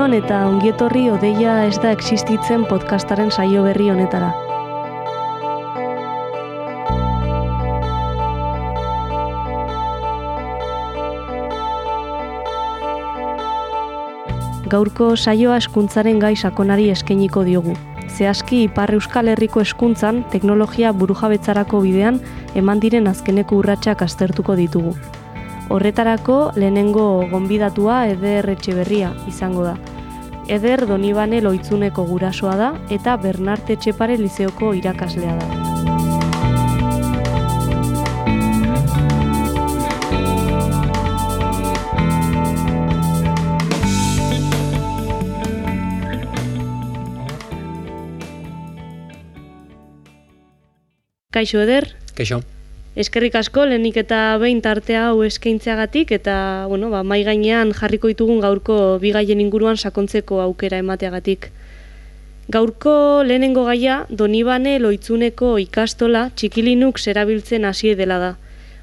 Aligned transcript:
Egunon 0.00 0.16
eta 0.16 0.36
ongietorri 0.48 1.02
odeia 1.12 1.54
ez 1.68 1.74
da 1.76 1.90
existitzen 1.92 2.62
podcastaren 2.64 3.28
saio 3.28 3.66
berri 3.66 3.90
honetara. 3.92 4.30
Gaurko 14.72 15.12
saioa 15.20 15.60
eskuntzaren 15.60 16.16
gai 16.24 16.32
sakonari 16.32 16.88
eskainiko 16.96 17.44
diogu. 17.44 17.76
Zehazki 18.08 18.64
Ipar 18.70 18.96
Euskal 18.96 19.28
Herriko 19.28 19.60
eskuntzan 19.60 20.24
teknologia 20.32 20.96
burujabetzarako 20.96 21.84
bidean 21.84 22.24
eman 22.54 22.80
diren 22.80 23.12
azkeneko 23.12 23.60
urratsak 23.60 24.08
aztertuko 24.08 24.56
ditugu. 24.56 24.96
Horretarako 25.70 26.50
lehenengo 26.58 27.28
gonbidatua 27.30 28.00
Eder 28.10 28.48
Etxeberria 28.50 29.12
izango 29.30 29.62
da. 29.62 29.76
Eder 30.50 30.82
Donibane 30.90 31.38
loitzuneko 31.44 32.02
gurasoa 32.10 32.56
da 32.58 32.70
eta 32.90 33.14
Bernarte 33.22 33.78
Etxepare 33.78 34.18
Lizeoko 34.18 34.74
irakaslea 34.74 35.38
da. 35.38 35.48
Kaixo 51.30 51.62
eder? 51.62 51.94
Kaixo. 52.18 52.42
Eskerrik 52.98 53.36
asko, 53.38 53.68
lehenik 53.70 54.00
eta 54.00 54.34
behin 54.42 54.58
tartea 54.64 55.04
hau 55.12 55.20
eskaintzeagatik 55.22 56.10
eta 56.10 56.66
bueno, 56.66 56.88
ba, 56.90 57.04
mai 57.06 57.22
gainean 57.22 57.70
jarriko 57.70 58.08
ditugun 58.10 58.40
gaurko 58.42 58.98
bigaien 58.98 59.38
inguruan 59.38 59.76
sakontzeko 59.78 60.40
aukera 60.42 60.80
emateagatik. 60.82 61.52
Gaurko 62.50 63.22
lehenengo 63.22 63.62
gaia 63.64 64.06
Donibane 64.10 64.80
loitzuneko 64.82 65.52
ikastola 65.62 66.30
txikilinuk 66.34 66.98
erabiltzen 67.06 67.64
hasi 67.64 67.94
dela 67.94 68.18
da. 68.18 68.32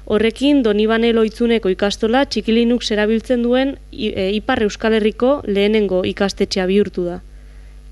Horrekin 0.06 0.62
Donibane 0.62 1.12
loitzuneko 1.12 1.68
ikastola 1.68 2.24
txikilinuk 2.24 2.80
erabiltzen 2.90 3.42
duen 3.44 3.76
e, 3.92 4.30
Ipar 4.38 4.62
Euskal 4.64 4.96
Herriko 4.96 5.42
lehenengo 5.44 6.00
ikastetxea 6.08 6.64
bihurtu 6.64 7.04
da. 7.04 7.20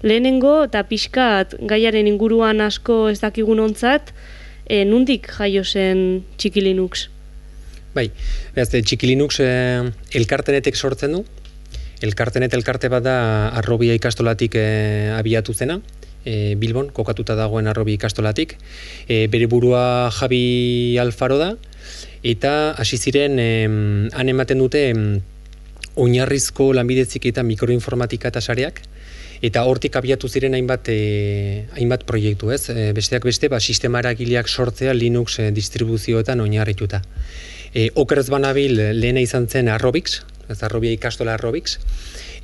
Lehenengo 0.00 0.62
eta 0.64 0.82
pixkat 0.88 1.58
gaiaren 1.60 2.08
inguruan 2.08 2.64
asko 2.64 3.10
ez 3.10 3.20
dakigun 3.20 3.60
ontzat, 3.60 4.14
e, 4.66 4.84
nundik 4.84 5.30
jaio 5.38 5.64
zen 5.64 6.24
txikilinux? 6.36 7.08
Bai, 7.96 8.10
behaz, 8.54 8.68
txikilinux 8.74 9.38
e, 9.40 9.50
elkartenetek 10.18 10.76
sortzen 10.76 11.16
du, 11.16 11.22
elkartenet 12.04 12.52
elkarte 12.54 12.90
bat 12.92 13.04
da 13.06 13.16
arrobia 13.56 13.94
ikastolatik 13.96 14.58
e, 14.60 14.66
abiatu 15.16 15.54
zena, 15.54 15.78
e, 16.24 16.54
Bilbon, 16.60 16.90
kokatuta 16.92 17.36
dagoen 17.38 17.70
arrobi 17.70 17.96
ikastolatik, 17.96 18.56
e, 19.08 19.26
bere 19.32 19.48
burua 19.48 20.10
Javi 20.18 20.98
Alfaro 21.00 21.38
da, 21.40 21.54
eta 22.26 22.74
hasi 22.76 22.98
ziren 22.98 23.38
han 24.12 24.28
ematen 24.28 24.58
dute 24.58 24.82
oinarrizko 25.96 26.72
lanbidetzik 26.76 27.28
eta 27.30 27.44
mikroinformatika 27.46 28.32
eta 28.32 28.42
sareak, 28.42 28.82
eta 29.42 29.64
hortik 29.68 29.96
abiatu 29.96 30.28
ziren 30.28 30.54
hainbat 30.54 30.88
e, 30.88 31.66
hainbat 31.76 32.06
proiektu, 32.08 32.50
ez? 32.54 32.68
E, 32.70 32.92
besteak 32.96 33.26
beste, 33.28 33.50
ba 33.52 33.60
sistema 33.60 34.00
eragileak 34.04 34.48
sortzea 34.48 34.94
Linux 34.94 35.38
e, 35.40 35.50
distribuzioetan 35.50 36.40
oinarrituta. 36.40 37.02
E, 37.74 37.90
okerez 37.94 38.28
banabil 38.32 38.78
lehena 38.96 39.20
izan 39.20 39.48
zen 39.48 39.68
Arrobix, 39.68 40.22
ez 40.48 40.62
Arrobia 40.62 40.94
ikastola 40.94 41.34
Arrobix, 41.34 41.76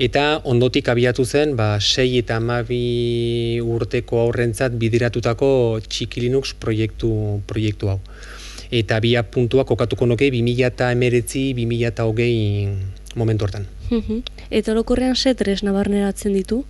eta 0.02 0.40
ondotik 0.44 0.88
abiatu 0.88 1.24
zen 1.24 1.56
ba 1.56 1.78
6 1.80 2.18
eta 2.18 2.38
12 2.40 3.62
urteko 3.62 4.20
aurrentzat 4.26 4.76
bideratutako 4.78 5.80
txiki 5.88 6.26
Linux 6.26 6.54
proiektu 6.58 7.42
proiektu 7.46 7.92
hau. 7.92 8.00
Eta 8.72 8.98
bia 9.04 9.22
puntua 9.22 9.64
kokatuko 9.68 10.06
nuke 10.06 10.30
2019 10.32 11.52
2020 11.54 13.16
momentu 13.16 13.44
hortan. 13.44 13.66
Eta 14.50 14.72
orokorrean 14.72 15.16
ze 15.16 15.34
tresna 15.34 15.72
barneratzen 15.72 16.32
ditu? 16.32 16.64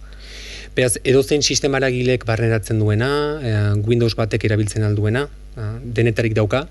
Beraz, 0.72 0.96
edozein 1.04 1.42
sistemara 1.44 1.90
gilek 1.92 2.22
barneratzen 2.24 2.78
duena, 2.80 3.08
eh, 3.44 3.72
Windows 3.84 4.14
batek 4.16 4.46
erabiltzen 4.48 4.86
alduena, 4.86 5.26
eh, 5.56 5.66
denetarik 5.84 6.32
dauka, 6.32 6.66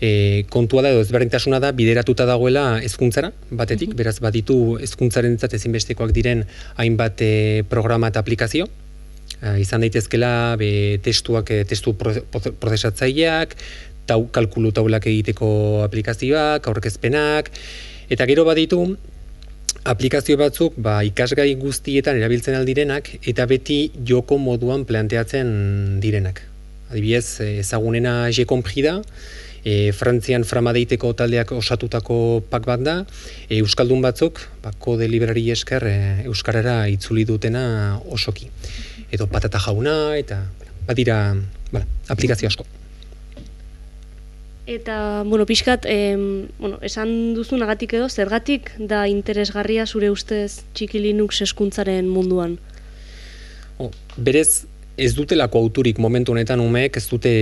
e, 0.00 0.44
kontua 0.48 0.82
da 0.82 0.90
edo 0.90 1.00
ezberdintasuna 1.00 1.58
da 1.58 1.72
bideratuta 1.72 2.26
dagoela 2.26 2.78
hezkuntzara 2.78 3.32
batetik, 3.50 3.96
beraz 3.96 4.20
baditu 4.20 4.78
hezkuntzaren 4.78 5.36
ezinbestekoak 5.36 6.12
diren 6.12 6.44
hainbat 6.76 7.20
e, 7.22 7.64
programa 7.68 8.08
eta 8.08 8.20
aplikazio, 8.20 8.68
izan 9.58 9.80
daitezkela 9.80 10.56
be, 10.56 11.00
testuak, 11.02 11.50
testu 11.66 11.94
prozesatzaileak, 11.96 13.56
tau, 14.06 14.26
kalkulu 14.30 14.70
taulak 14.70 15.06
egiteko 15.06 15.82
aplikazioak, 15.82 16.66
aurkezpenak, 16.66 17.50
eta 18.10 18.26
gero 18.26 18.44
baditu, 18.44 18.96
aplikazio 19.84 20.36
batzuk 20.36 20.76
ba, 20.76 21.00
ikasgai 21.06 21.54
guztietan 21.60 22.18
erabiltzen 22.20 22.56
aldirenak 22.58 23.10
eta 23.26 23.46
beti 23.48 23.90
joko 24.06 24.38
moduan 24.38 24.84
planteatzen 24.84 26.00
direnak. 26.02 26.42
Adibidez, 26.90 27.40
ezagunena 27.62 28.30
Jekompri 28.34 28.82
da, 28.82 28.96
e, 29.64 29.92
Frantzian 29.96 30.44
framadeiteko 30.44 31.12
taldeak 31.16 31.52
osatutako 31.56 32.42
pak 32.50 32.66
bat 32.66 32.82
da, 32.84 32.96
e, 33.48 33.60
Euskaldun 33.60 34.02
batzuk, 34.02 34.42
ba, 34.64 34.74
kode 34.78 35.08
librari 35.08 35.48
esker 35.54 35.86
e, 35.86 35.96
Euskarara 36.26 36.82
itzuli 36.90 37.24
dutena 37.28 38.00
osoki. 38.10 38.50
Edo 39.10 39.30
patata 39.30 39.62
jauna, 39.62 40.16
eta 40.18 40.42
badira 40.86 41.22
bala, 41.72 41.86
aplikazio 42.08 42.50
asko. 42.50 42.79
Eta, 44.70 45.24
bueno, 45.26 45.46
pixkat, 45.46 45.82
em, 45.90 46.46
bueno, 46.60 46.78
esan 46.86 47.34
duzu 47.34 47.56
nagatik 47.58 47.96
edo, 47.98 48.06
zergatik 48.06 48.70
da 48.78 49.08
interesgarria 49.10 49.82
zure 49.82 50.12
ustez 50.14 50.62
txiki 50.78 51.00
Linux 51.02 51.40
eskuntzaren 51.42 52.06
munduan? 52.06 52.54
O, 53.82 53.88
berez, 54.14 54.68
ez 54.94 55.10
dutelako 55.18 55.58
auturik 55.64 55.98
momentu 55.98 56.36
honetan 56.36 56.62
umeek 56.62 57.00
ez 57.00 57.02
dute 57.10 57.32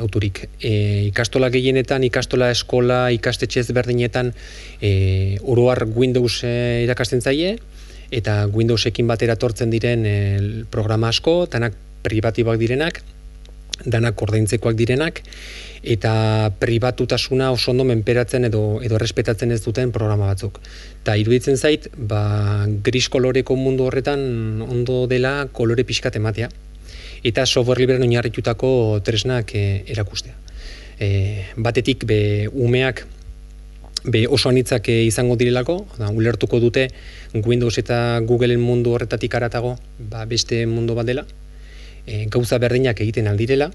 auturik. 0.00 0.48
E, 0.58 0.72
ikastola 1.12 1.52
gehienetan, 1.54 2.02
ikastola 2.10 2.50
eskola, 2.50 3.04
ikastetxe 3.14 3.62
ezberdinetan 3.62 4.34
e, 4.80 5.38
oroar 5.46 5.86
Windows 5.94 6.42
e, 6.42 6.82
irakasten 6.88 7.22
zaie, 7.22 7.54
eta 8.10 8.48
Windowsekin 8.50 9.06
batera 9.06 9.38
tortzen 9.38 9.70
diren 9.70 10.02
e, 10.10 10.18
programa 10.74 11.14
asko, 11.14 11.44
tanak 11.46 11.78
privatiboak 12.02 12.58
direnak, 12.58 13.04
danak 13.84 14.20
ordaintzekoak 14.22 14.76
direnak, 14.78 15.22
eta 15.82 16.50
pribatutasuna 16.62 17.50
oso 17.50 17.72
ondo 17.72 17.84
menperatzen 17.84 18.46
edo 18.46 18.80
edo 18.86 18.98
errespetatzen 18.98 19.50
ez 19.50 19.62
duten 19.64 19.90
programa 19.92 20.28
batzuk. 20.30 20.60
Ta 21.02 21.16
iruditzen 21.18 21.58
zait, 21.58 21.88
ba, 21.96 22.66
gris 22.86 23.08
koloreko 23.10 23.56
mundu 23.58 23.88
horretan 23.88 24.62
ondo 24.62 25.06
dela 25.10 25.48
kolore 25.52 25.84
pixkat 25.84 26.20
ematea 26.22 26.50
eta 27.22 27.46
software 27.46 27.78
liberen 27.78 28.02
oinarritutako 28.02 29.00
tresnak 29.06 29.54
e, 29.54 29.82
erakustea. 29.94 30.34
E, 30.98 31.08
batetik 31.56 32.06
be 32.06 32.48
umeak 32.52 33.04
be 34.02 34.24
oso 34.26 34.50
anitzak 34.50 34.88
e, 34.90 35.02
izango 35.06 35.36
direlako, 35.38 35.84
da, 35.98 36.10
ulertuko 36.10 36.58
dute 36.62 36.88
Windows 37.34 37.78
eta 37.78 38.18
Googleen 38.26 38.60
mundu 38.60 38.94
horretatik 38.96 39.34
aratago, 39.38 39.76
ba, 39.98 40.26
beste 40.26 40.64
mundu 40.66 40.98
bat 40.98 41.06
dela, 41.06 41.26
e, 42.06 42.26
gauza 42.26 42.58
berdinak 42.58 43.00
egiten 43.00 43.28
aldirela, 43.30 43.70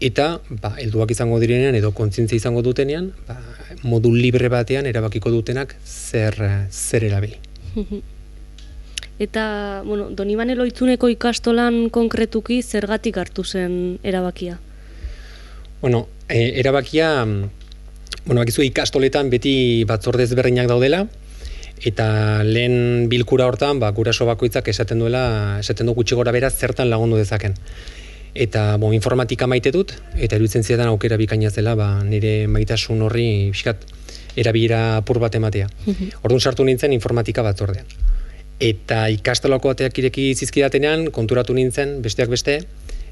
eta 0.00 0.40
ba, 0.62 0.74
elduak 0.80 1.12
izango 1.12 1.38
direnean 1.42 1.76
edo 1.76 1.92
kontzientzia 1.96 2.40
izango 2.40 2.62
dutenean, 2.64 3.12
ba, 3.28 3.36
modu 3.82 4.12
libre 4.14 4.48
batean 4.52 4.88
erabakiko 4.88 5.32
dutenak 5.34 5.76
zer, 5.84 6.40
zer 6.70 7.06
erabili. 7.10 7.38
Eta, 9.20 9.82
bueno, 9.84 10.06
Donibane 10.16 10.54
loitzuneko 10.56 11.10
ikastolan 11.12 11.90
konkretuki 11.92 12.62
zergatik 12.64 13.18
hartu 13.20 13.44
zen 13.44 13.74
erabakia? 14.02 14.56
Bueno, 15.82 16.06
e, 16.24 16.58
erabakia, 16.62 17.10
bueno, 17.26 18.38
bakizu 18.40 18.64
ikastoletan 18.64 19.28
beti 19.28 19.84
batzorde 19.84 20.24
ezberdinak 20.24 20.70
daudela, 20.72 21.02
eta 21.84 22.42
lehen 22.44 23.08
bilkura 23.08 23.46
hortan, 23.46 23.80
ba, 23.80 23.90
guraso 23.96 24.26
bakoitzak 24.26 24.68
esaten 24.68 24.98
duela, 24.98 25.58
esaten 25.60 25.86
du 25.86 25.94
gutxi 25.94 26.14
gora 26.14 26.32
beraz 26.32 26.54
zertan 26.58 26.90
lagundu 26.90 27.16
dezaken 27.16 27.56
eta 28.34 28.76
bo, 28.78 28.92
informatika 28.94 29.46
maite 29.50 29.72
dut, 29.74 29.94
eta 30.14 30.38
iruditzen 30.38 30.62
zidan 30.62 30.90
aukera 30.90 31.18
bikaina 31.18 31.50
zela, 31.50 31.74
ba, 31.74 32.02
nire 32.04 32.46
maitasun 32.46 33.02
horri 33.02 33.50
fiskat 33.54 33.86
erabilera 34.38 34.98
apur 35.00 35.18
bat 35.18 35.34
ematea. 35.34 35.68
Mhm. 35.86 36.22
Orduan 36.22 36.40
sartu 36.40 36.64
nintzen 36.64 36.92
informatika 36.92 37.42
bat 37.42 37.60
ordean. 37.60 37.86
Eta 38.60 39.08
ikastolako 39.08 39.70
ateak 39.70 39.98
ireki 39.98 40.34
zizkidatenean, 40.34 41.10
konturatu 41.10 41.54
nintzen, 41.54 42.00
besteak 42.02 42.28
beste, 42.28 42.60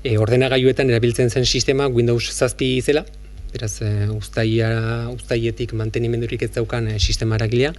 e, 0.04 0.18
ordenagailuetan 0.18 0.90
erabiltzen 0.90 1.30
zen 1.30 1.46
sistema 1.46 1.88
Windows 1.88 2.30
zazpi 2.30 2.80
zela, 2.82 3.04
beraz 3.52 3.80
e, 3.80 4.08
ustaia, 4.12 5.08
ustaietik 5.10 5.72
mantenimendurik 5.72 6.42
ez 6.42 6.52
daukan 6.52 6.88
e, 6.92 6.98
sistema 6.98 7.36
eragilea, 7.40 7.72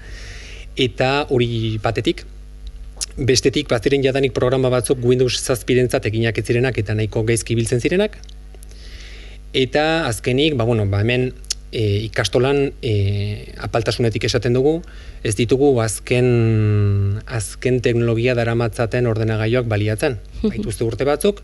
eta 0.78 1.26
hori 1.30 1.78
batetik, 1.84 2.26
bestetik 3.18 3.70
baziren 3.70 4.04
jadanik 4.04 4.34
programa 4.34 4.70
batzuk 4.70 5.02
Windows 5.04 5.42
zazpirentzat 5.42 6.06
eginak 6.06 6.38
ez 6.38 6.46
zirenak 6.46 6.78
eta 6.78 6.96
nahiko 6.96 7.24
gaizki 7.24 7.56
biltzen 7.56 7.82
zirenak, 7.82 8.18
eta 9.54 10.06
azkenik, 10.08 10.56
ba, 10.56 10.64
bueno, 10.64 10.86
ba, 10.86 11.02
hemen 11.02 11.34
e, 11.72 12.06
ikastolan 12.08 12.72
e, 12.82 13.54
apaltasunetik 13.62 14.26
esaten 14.26 14.54
dugu, 14.54 14.80
ez 15.24 15.36
ditugu 15.38 15.72
azken 15.84 17.20
azken 17.26 17.80
teknologia 17.86 18.36
daramatzaten 18.38 19.08
ordenagailoak 19.10 19.70
baliatzen. 19.70 20.18
Baituzte 20.50 20.86
urte 20.88 21.08
batzuk, 21.08 21.44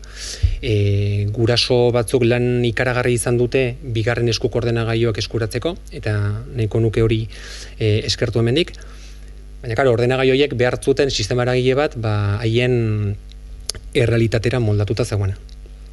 e, 0.60 1.26
guraso 1.34 1.90
batzuk 1.94 2.26
lan 2.26 2.64
ikaragarri 2.66 3.16
izan 3.18 3.38
dute 3.40 3.76
bigarren 3.82 4.28
eskuk 4.32 4.54
ordenagailoak 4.56 5.20
eskuratzeko, 5.22 5.76
eta 5.92 6.16
nahiko 6.54 6.82
nuke 6.82 7.04
hori 7.04 7.24
e, 7.78 8.00
eskertu 8.06 8.42
hemendik. 8.42 8.74
Baina, 9.66 9.74
karo, 9.74 9.96
ordenagailoiek 9.96 10.52
behartzuten 10.54 11.10
sistema 11.10 11.42
eragile 11.42 11.74
bat, 11.74 11.96
ba, 11.98 12.38
haien 12.38 13.16
errealitatera 13.98 14.60
moldatuta 14.62 15.02
zegoena. 15.02 15.34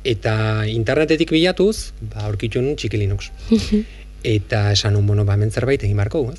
Eta 0.05 0.33
internetetik 0.69 1.33
bilatuz, 1.33 1.89
ba, 2.11 2.27
aurkitu 2.27 2.61
nun 2.61 2.75
txiki 2.77 2.99
Linux. 3.01 3.31
eta 4.35 4.67
esan 4.75 4.99
un, 4.99 5.07
bueno, 5.09 5.25
ba, 5.25 5.39
zerbait 5.49 5.81
egin 5.81 5.97
barko, 5.97 6.21
ez? 6.29 6.37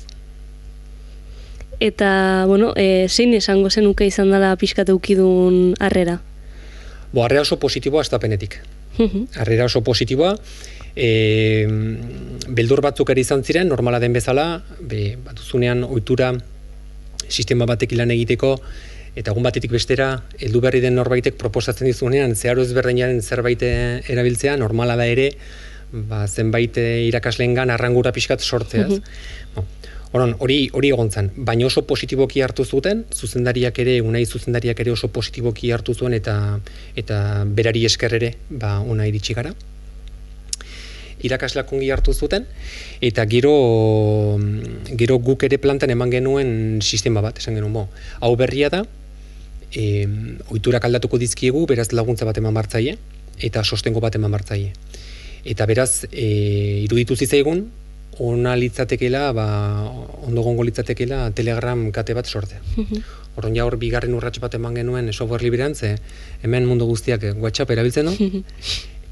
Eta, 1.83 2.45
bueno, 2.47 2.71
e, 2.71 3.09
zein 3.09 3.35
esango 3.35 3.69
zenuke 3.69 4.07
izan 4.07 4.31
dela 4.31 4.55
pixkat 4.55 4.95
eukidun 4.95 5.75
harrera? 5.83 6.21
Bo, 7.11 7.25
harrera 7.25 7.43
oso 7.43 7.59
positiboa 7.59 8.07
estapenetik. 8.07 8.61
harrera 9.35 9.67
oso 9.67 9.83
positiboa, 9.83 10.37
e, 10.95 11.67
beldur 12.47 12.79
batzuk 12.79 13.11
ere 13.11 13.27
izan 13.27 13.43
ziren, 13.43 13.67
normala 13.67 13.99
den 13.99 14.15
bezala, 14.15 14.63
be, 14.79 15.17
batuzunean 15.19 15.83
ohitura 15.83 16.37
sistema 17.29 17.67
batek 17.69 17.95
ilan 17.95 18.11
egiteko, 18.15 18.55
eta 19.15 19.31
egun 19.31 19.45
batetik 19.47 19.71
bestera, 19.71 20.09
heldu 20.39 20.61
berri 20.63 20.81
den 20.83 20.97
norbaitek 20.99 21.37
proposatzen 21.39 21.87
dizunean, 21.87 22.35
zeharo 22.35 22.65
ezberdinaren 22.65 23.21
zerbait 23.21 23.63
erabiltzea, 23.63 24.57
normala 24.59 24.97
da 24.99 25.07
ere, 25.07 25.31
ba, 25.91 26.25
zenbait 26.27 26.77
eh, 26.81 27.07
irakaslengan 27.07 27.71
arrangura 27.71 28.11
pixkat 28.15 28.43
sortzeaz. 28.43 28.99
Mm 28.99 29.73
Horon, 30.15 30.31
hori 30.39 30.69
hori 30.71 30.93
egontzan, 30.95 31.27
baina 31.47 31.65
oso 31.67 31.81
positiboki 31.83 32.39
hartu 32.45 32.63
zuten, 32.63 33.01
zuzendariak 33.11 33.81
ere, 33.83 33.97
unai 33.99 34.21
zuzendariak 34.23 34.79
ere 34.79 34.93
oso 34.93 35.09
positiboki 35.11 35.73
hartu 35.75 35.91
zuen 35.91 36.15
eta 36.15 36.35
eta 36.95 37.17
berari 37.57 37.81
esker 37.89 38.15
ere, 38.15 38.29
ba 38.47 38.77
ona 38.79 39.09
iritsi 39.09 39.35
gara. 39.35 39.51
Irakasleak 41.25 41.71
ongi 41.73 41.89
hartu 41.91 42.13
zuten 42.13 42.45
eta 43.01 43.25
gero 43.25 43.55
gero 44.93 45.19
guk 45.19 45.43
ere 45.47 45.57
plantan 45.57 45.93
eman 45.95 46.13
genuen 46.13 46.53
sistema 46.81 47.21
bat, 47.25 47.39
esan 47.41 47.57
genuen 47.57 47.73
bo. 47.73 47.87
Hau 48.21 48.35
berria 48.39 48.69
da, 48.69 48.85
eh, 49.73 50.07
ohiturak 50.49 50.85
aldatuko 50.85 51.17
dizkiegu, 51.17 51.65
beraz 51.67 51.91
laguntza 51.91 52.25
bat 52.25 52.37
eman 52.37 52.53
martzaile 52.53 52.97
eta 53.39 53.63
sostengo 53.63 53.99
bat 53.99 54.15
eman 54.15 54.31
martzaile 54.31 54.73
eta 55.45 55.65
beraz 55.69 56.05
e, 56.11 56.27
iruditu 56.85 57.15
zitzaigun 57.15 57.65
ona 58.25 58.55
litzatekeela 58.55 59.31
ba 59.35 59.45
ondo 60.23 60.41
gongo 60.41 60.63
litzatekeela 60.63 61.31
telegram 61.35 61.91
kate 61.91 62.13
bat 62.13 62.25
sortzea 62.25 62.61
mhm. 62.75 63.03
Orduan 63.35 63.55
ja 63.57 63.65
hor 63.67 63.75
bigarren 63.75 64.13
urrats 64.15 64.39
bat 64.39 64.53
eman 64.55 64.77
genuen 64.79 65.11
software 65.11 65.43
librean 65.43 65.75
ze 65.75 65.97
hemen 66.41 66.65
mundu 66.65 66.85
guztiak 66.87 67.25
WhatsApp 67.35 67.71
erabiltzen 67.71 68.05
du 68.05 68.43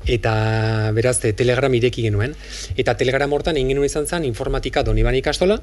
eta 0.07 0.91
beraz 0.95 1.19
telegram 1.23 1.73
ireki 1.73 2.03
genuen 2.09 2.35
eta 2.77 2.97
telegram 3.00 3.31
hortan 3.33 3.57
egin 3.57 3.75
genuen 3.75 3.89
izan 3.89 4.07
zen 4.07 4.25
informatika 4.25 4.83
doni 4.83 5.03
bani 5.03 5.23
ikastola 5.23 5.61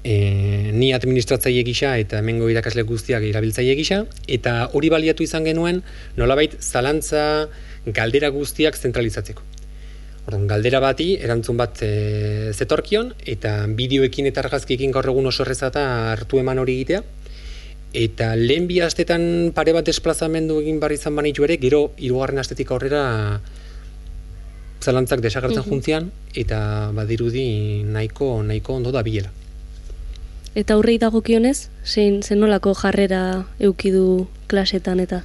E, 0.00 0.72
ni 0.72 0.94
administratzaile 0.96 1.60
gisa 1.60 1.90
eta 2.00 2.22
hemengo 2.22 2.46
irakasle 2.48 2.86
guztiak 2.88 3.20
erabiltzaile 3.20 3.74
gisa 3.76 3.98
eta 4.24 4.70
hori 4.72 4.88
baliatu 4.88 5.26
izan 5.26 5.44
genuen 5.44 5.82
nolabait 6.16 6.56
zalantza 6.56 7.50
galdera 7.84 8.30
guztiak 8.32 8.80
zentralizatzeko. 8.80 9.44
Orduan, 10.26 10.46
galdera 10.48 10.80
bati, 10.80 11.14
erantzun 11.20 11.56
bat 11.60 11.80
e, 11.84 12.52
zetorkion, 12.52 13.14
eta 13.34 13.54
bideoekin 13.76 14.28
eta 14.30 14.44
argazkiekin 14.44 14.92
gaur 14.92 15.08
egun 15.12 15.28
oso 15.30 15.44
errezata 15.44 15.84
hartu 16.12 16.40
eman 16.40 16.60
hori 16.60 16.76
egitea. 16.80 17.02
Eta 17.92 18.36
lehen 18.38 18.68
bi 18.70 18.78
astetan 18.80 19.50
pare 19.54 19.72
bat 19.74 19.86
desplazamendu 19.86 20.60
egin 20.62 20.78
bar 20.78 20.92
izan 20.94 21.16
banitu 21.16 21.42
ere, 21.42 21.56
gero 21.58 21.90
hirugarren 21.98 22.38
astetik 22.38 22.70
aurrera 22.70 23.40
zalantzak 24.80 25.20
desagertzen 25.20 25.64
mm 25.64 25.70
juntzian, 25.70 26.10
eta 26.34 26.90
badirudi 26.94 27.82
nahiko 27.84 28.42
nahiko 28.42 28.78
ondo 28.78 28.92
da 28.92 29.02
biela. 29.02 29.30
Eta 30.54 30.74
aurrei 30.74 30.98
dagokionez, 30.98 31.68
zein 31.84 32.22
zenolako 32.22 32.74
jarrera 32.74 33.46
eukidu 33.58 34.26
klasetan 34.48 35.00
eta? 35.00 35.22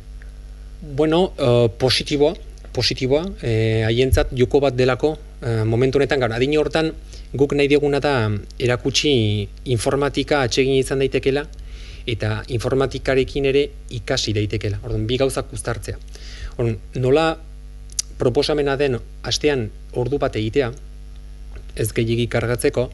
Bueno, 0.81 1.31
uh, 1.37 1.69
positiboa, 1.69 2.35
positiboa, 2.73 3.23
eh, 3.41 3.83
haientzat 3.87 4.33
joko 4.37 4.59
bat 4.59 4.75
delako 4.75 5.15
uh, 5.15 5.63
momentu 5.65 5.97
honetan, 5.97 6.19
gara, 6.19 6.35
adin 6.35 6.57
hortan 6.57 6.91
guk 7.33 7.53
nahi 7.53 7.67
dioguna 7.67 7.99
da 7.99 8.29
erakutsi 8.59 9.47
informatika 9.65 10.41
atsegin 10.45 10.75
izan 10.77 10.99
daitekela 10.99 11.45
eta 12.07 12.43
informatikarekin 12.53 13.49
ere 13.51 13.65
ikasi 13.89 14.33
daitekela. 14.37 14.79
Orduan, 14.83 15.07
bi 15.09 15.17
gauzak 15.17 15.51
uztartzea. 15.53 15.97
Orduan, 16.57 16.77
nola 17.01 17.27
proposamena 18.19 18.77
den 18.79 18.99
astean 19.23 19.69
ordu 19.93 20.19
bat 20.21 20.35
egitea, 20.35 20.71
ez 21.75 21.91
gehiagik 21.91 22.31
kargatzeko, 22.31 22.87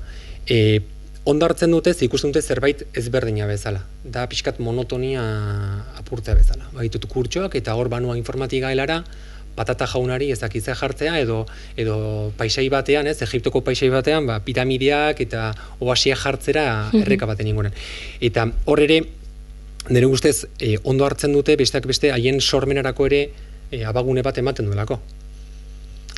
e, 0.50 0.82
ondartzen 1.30 1.72
dute, 1.72 1.94
ikusten 2.08 2.32
dute 2.34 2.42
zerbait 2.42 2.82
ezberdina 2.98 3.46
bezala. 3.50 3.84
Da 4.04 4.26
pixkat 4.30 4.60
monotonia 4.60 5.24
apurtzea 6.02 6.36
bezala. 6.38 6.66
Baitut 6.74 7.06
kurtsoak 7.12 7.56
eta 7.60 7.76
hor 7.78 7.92
banua 7.94 8.18
informatika 8.18 8.72
helara, 8.74 9.04
patata 9.56 9.88
jaunari 9.88 10.32
ez 10.32 10.40
dakitza 10.40 10.76
jartzea 10.76 11.20
edo 11.20 11.46
edo 11.78 12.32
paisai 12.38 12.68
batean, 12.70 13.08
ez, 13.08 13.22
Egiptoko 13.22 13.62
paisai 13.66 13.90
batean, 13.94 14.28
ba, 14.30 14.40
piramideak 14.44 15.22
eta 15.26 15.52
oasia 15.80 16.16
jartzera 16.16 16.66
erreka 17.02 17.30
baten 17.30 17.50
inguren. 17.52 17.76
Eta 18.22 18.48
hor 18.66 18.84
ere, 18.84 19.02
nire 19.90 20.12
guztez, 20.12 20.46
e, 20.60 20.78
ondo 20.84 21.06
hartzen 21.06 21.34
dute, 21.34 21.56
besteak 21.60 21.88
beste, 21.90 22.12
haien 22.12 22.42
sormenarako 22.42 23.10
ere 23.10 23.24
e, 23.72 23.84
abagune 23.86 24.24
bat 24.26 24.38
ematen 24.38 24.70
duelako. 24.70 25.00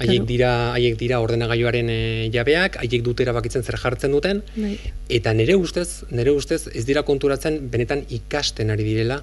Haiek 0.04 0.26
dira, 0.26 0.50
haiek 0.74 0.98
dira 0.98 1.20
ordenagailuaren 1.22 1.90
e, 1.94 2.00
jabeak, 2.34 2.80
haiek 2.82 3.04
dute 3.06 3.24
erabakitzen 3.28 3.64
zer 3.64 3.78
jartzen 3.78 4.12
duten 4.16 4.42
bai. 4.56 4.74
eta 5.20 5.36
nire 5.38 5.56
ustez, 5.56 6.04
nire 6.10 6.34
ustez 6.34 6.66
ez 6.74 6.86
dira 6.90 7.06
konturatzen 7.06 7.60
benetan 7.70 8.02
ikasten 8.10 8.74
ari 8.74 8.84
direla 8.88 9.22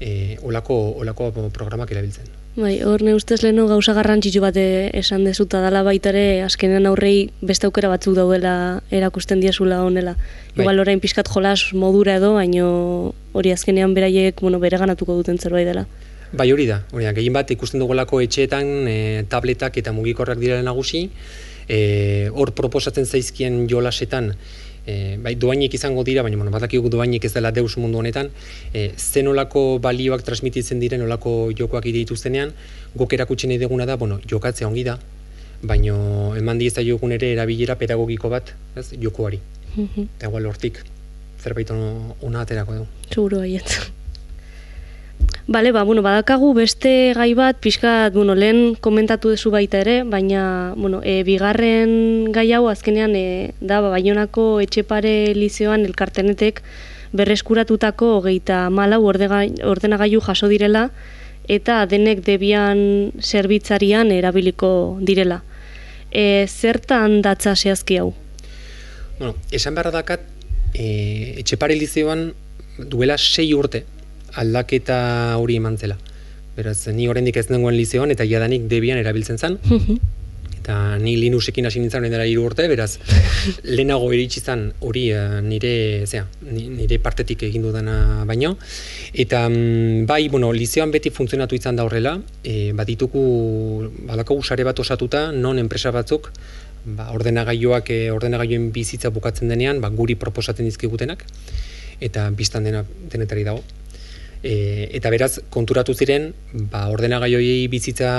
eh 0.00 0.36
olako 0.42 0.76
olako 1.02 1.30
programak 1.50 1.90
erabiltzen. 1.90 2.41
Bai, 2.52 2.82
hor 2.84 3.00
ne 3.00 3.14
ustez 3.16 3.38
leno 3.40 3.64
gauza 3.64 3.94
garrantzitsu 3.96 4.42
bat 4.44 4.56
eh, 4.60 4.90
esan 4.98 5.22
dezuta 5.24 5.62
dala 5.64 5.80
baita 5.86 6.10
ere 6.10 6.42
azkenean 6.44 6.84
aurrei 6.90 7.30
beste 7.40 7.64
aukera 7.64 7.88
batzuk 7.88 8.12
daudela 8.18 8.82
erakusten 8.92 9.40
diezula 9.40 9.78
honela. 9.86 10.18
Bai. 10.18 10.60
Igual 10.60 10.82
orain 10.84 11.00
pizkat 11.00 11.30
jolas 11.32 11.72
modura 11.72 12.18
edo, 12.20 12.34
baino 12.36 13.14
hori 13.32 13.54
azkenean 13.56 13.94
beraiek, 13.96 14.44
bueno, 14.44 14.60
bereganatuko 14.60 15.16
duten 15.16 15.40
zerbait 15.40 15.64
dela. 15.64 15.86
Bai 16.36 16.50
hori 16.52 16.66
da, 16.68 16.82
hori 16.92 17.08
da, 17.08 17.14
gehien 17.16 17.32
bat 17.32 17.48
ikusten 17.56 17.80
dugulako 17.80 18.20
etxeetan 18.20 18.68
e, 18.88 18.98
tabletak 19.32 19.80
eta 19.80 19.96
mugikorrak 19.96 20.40
direla 20.40 20.60
nagusi, 20.64 21.06
e, 21.68 22.28
hor 22.36 22.52
proposatzen 22.56 23.08
zaizkien 23.08 23.62
jolasetan, 23.68 24.34
e, 24.86 25.16
bai 25.22 25.34
doainik 25.34 25.74
izango 25.74 26.04
dira, 26.04 26.22
baina 26.22 26.36
bueno, 26.36 26.50
batakiko 26.50 26.88
doainik 26.88 27.24
ez 27.24 27.32
dela 27.34 27.50
deus 27.50 27.76
mundu 27.76 27.98
honetan, 27.98 28.30
e, 28.74 28.90
zenolako 28.96 29.78
balioak 29.82 30.22
transmititzen 30.26 30.80
diren 30.80 31.02
olako 31.02 31.52
jokoak 31.58 31.86
ideitu 31.86 32.16
zenean, 32.16 32.52
gok 32.94 33.12
erakutsi 33.12 33.50
nahi 33.50 33.58
deguna 33.62 33.86
da, 33.86 33.96
bueno, 33.96 34.20
jokatzea 34.28 34.68
ongi 34.68 34.84
da, 34.84 34.98
baina 35.62 35.96
eman 36.38 36.60
jokun 36.60 37.12
ere 37.12 37.32
erabilera 37.32 37.76
pedagogiko 37.76 38.28
bat, 38.28 38.54
ez, 38.76 38.92
jokoari. 38.98 39.40
Eta 39.76 40.28
igual 40.28 40.46
hortik, 40.46 40.84
zerbait 41.40 41.70
ona 41.70 42.40
aterako 42.40 42.74
dugu. 42.82 42.86
Seguro 43.08 43.38
baiet. 43.38 44.01
Bale, 45.48 45.72
ba, 45.72 45.82
bueno, 45.82 46.02
badakagu 46.02 46.52
beste 46.54 47.12
gai 47.16 47.34
bat, 47.34 47.56
pixkat, 47.58 48.14
bueno, 48.14 48.36
lehen 48.38 48.76
komentatu 48.78 49.32
duzu 49.32 49.50
baita 49.50 49.80
ere, 49.82 50.04
baina, 50.06 50.72
bueno, 50.76 51.00
e, 51.02 51.24
bigarren 51.26 52.30
gai 52.30 52.52
hau 52.54 52.68
azkenean, 52.70 53.16
e, 53.18 53.50
da, 53.58 53.80
ba, 53.82 53.90
baionako 53.90 54.60
etxepare 54.62 55.34
lizioan 55.34 55.82
elkartenetek 55.88 56.62
berreskuratutako 57.12 58.20
hogeita 58.20 58.68
malau 58.70 59.02
ordenagailu 59.02 60.20
jaso 60.22 60.46
direla, 60.46 60.90
eta 61.50 61.80
denek 61.90 62.22
debian 62.22 63.10
zerbitzarian 63.18 64.12
erabiliko 64.14 65.00
direla. 65.02 65.40
E, 66.12 66.46
zertan 66.46 67.18
datza 67.20 67.56
zehazki 67.56 67.98
hau? 67.98 68.12
Bueno, 69.18 69.34
esan 69.50 69.74
behar 69.74 69.90
dakat, 69.90 70.22
e, 70.70 71.34
etxepare 71.42 71.74
lizioan 71.74 72.30
duela 72.78 73.18
sei 73.18 73.50
urte, 73.58 73.82
aldaketa 74.36 75.36
hori 75.38 75.56
eman 75.56 75.78
zela. 75.78 75.98
beraz, 76.56 76.86
ni 76.92 77.06
oraindik 77.08 77.38
ez 77.40 77.46
nengoen 77.48 77.72
lizeoan, 77.78 78.10
eta 78.12 78.26
jadanik 78.28 78.66
debian 78.68 78.98
erabiltzen 79.00 79.38
zen, 79.38 79.54
eta 80.62 80.98
ni 81.02 81.16
Linuxekin 81.18 81.66
hasi 81.66 81.80
nintzen 81.80 82.04
dela 82.06 82.26
hiru 82.28 82.44
urte, 82.46 82.68
beraz, 82.70 82.98
lehenago 83.76 84.12
iritsi 84.14 84.42
zen 84.44 84.68
hori 84.84 85.08
eh, 85.10 85.40
nire, 85.42 85.72
zera, 86.06 86.26
nire 86.52 87.00
partetik 87.02 87.42
egin 87.48 87.64
dudana 87.66 88.22
baino, 88.28 88.54
eta 89.12 89.46
mm, 89.48 90.04
bai, 90.06 90.28
bueno, 90.28 90.52
lizeoan 90.52 90.94
beti 90.94 91.10
funtzionatu 91.10 91.58
izan 91.58 91.80
da 91.80 91.88
horrela, 91.88 92.18
e, 92.44 92.70
badituku, 92.76 93.24
balako 94.12 94.38
usare 94.44 94.68
bat 94.68 94.78
osatuta, 94.78 95.30
non 95.32 95.58
enpresa 95.58 95.90
batzuk, 95.90 96.30
ba, 96.84 97.10
ordenagailuak, 97.16 97.90
e, 97.90 98.10
ordenagailuen 98.14 98.70
bizitza 98.76 99.10
bukatzen 99.10 99.50
denean, 99.50 99.82
ba, 99.82 99.90
guri 99.90 100.14
proposatzen 100.14 100.68
dizkigutenak, 100.68 101.26
eta 102.02 102.30
biztan 102.38 102.68
dena 102.68 102.84
denetari 103.10 103.48
dago. 103.48 103.64
E, 104.42 104.88
eta 104.98 105.10
beraz, 105.14 105.38
konturatu 105.54 105.94
ziren, 105.94 106.32
ba, 106.70 106.88
ordenagaioi 106.90 107.68
bizitza 107.70 108.10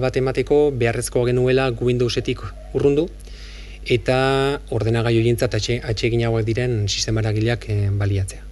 bat 0.00 0.16
emateko 0.16 0.70
beharrezko 0.80 1.26
genuela 1.28 1.68
Windowsetik 1.76 2.40
urrundu, 2.72 3.08
eta 3.84 4.18
ordenagaioi 4.72 5.28
entzat 5.28 5.58
atxegin 5.60 6.24
hauek 6.28 6.46
diren 6.48 6.86
sistema 6.88 7.20
eragileak 7.24 7.68
e, 7.68 7.80
baliatzea. 7.92 8.44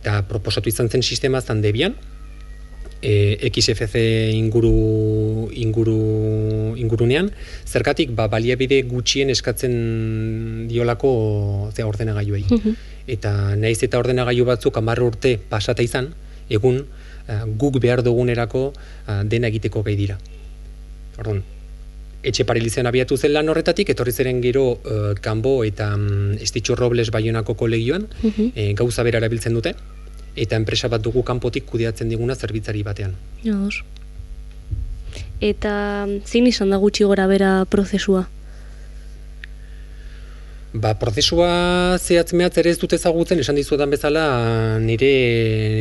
Eta 0.00 0.22
proposatu 0.26 0.72
izan 0.72 0.90
zen 0.90 1.06
sistema 1.06 1.40
zan 1.40 1.62
debian, 1.62 1.94
e, 3.02 3.36
XFC 3.50 3.96
inguru, 4.36 5.50
inguru, 5.54 6.74
ingurunean, 6.76 7.30
zergatik 7.66 8.12
ba, 8.16 8.28
baliabide 8.32 8.82
gutxien 8.88 9.30
eskatzen 9.30 10.66
diolako 10.68 11.70
ze 11.74 11.84
ordenagailuei. 11.84 12.44
Mhm. 12.50 12.74
Eta 13.10 13.56
naiz 13.56 13.80
eta 13.82 13.98
ordenagailu 13.98 14.44
batzuk 14.44 14.76
10 14.76 15.06
urte 15.06 15.38
pasata 15.48 15.82
izan, 15.82 16.12
egun 16.50 16.82
uh, 16.82 17.44
guk 17.56 17.78
behar 17.80 18.02
dugunerako 18.02 18.66
uh, 18.72 19.22
dena 19.24 19.48
egiteko 19.48 19.84
gai 19.86 19.96
dira. 19.96 20.18
Orduan, 21.18 21.42
etxe 22.22 22.44
parilizean 22.48 22.88
abiatu 22.90 23.16
zen 23.16 23.32
lan 23.32 23.48
horretatik, 23.48 23.92
etorri 23.94 24.12
zeren 24.12 24.42
gero 24.44 24.64
uh, 24.74 25.14
kanbo 25.22 25.60
eta 25.64 25.92
um, 25.96 26.34
estitxo 26.40 26.76
robles 26.76 27.10
baionako 27.14 27.56
kolegioan, 27.56 28.08
uh 28.22 28.50
gauza 28.76 29.02
bera 29.06 29.18
erabiltzen 29.22 29.56
dute, 29.56 29.74
eta 30.36 30.56
enpresa 30.56 30.88
bat 30.88 31.02
dugu 31.02 31.22
kanpotik 31.26 31.66
kudeatzen 31.66 32.08
diguna 32.08 32.36
zerbitzari 32.36 32.82
batean. 32.86 33.16
Jos. 33.44 33.82
Eta 35.40 35.72
zein 36.26 36.46
izan 36.46 36.70
da 36.70 36.78
gutxi 36.78 37.06
gora 37.08 37.26
bera 37.26 37.64
prozesua? 37.64 38.26
Ba, 40.72 40.92
prozesua 40.94 41.98
zehatz 41.98 42.32
ere 42.32 42.70
ez 42.70 42.78
dut 42.78 42.92
ezagutzen, 42.92 43.40
esan 43.42 43.56
dizuetan 43.58 43.90
bezala 43.90 44.78
nire 44.78 45.10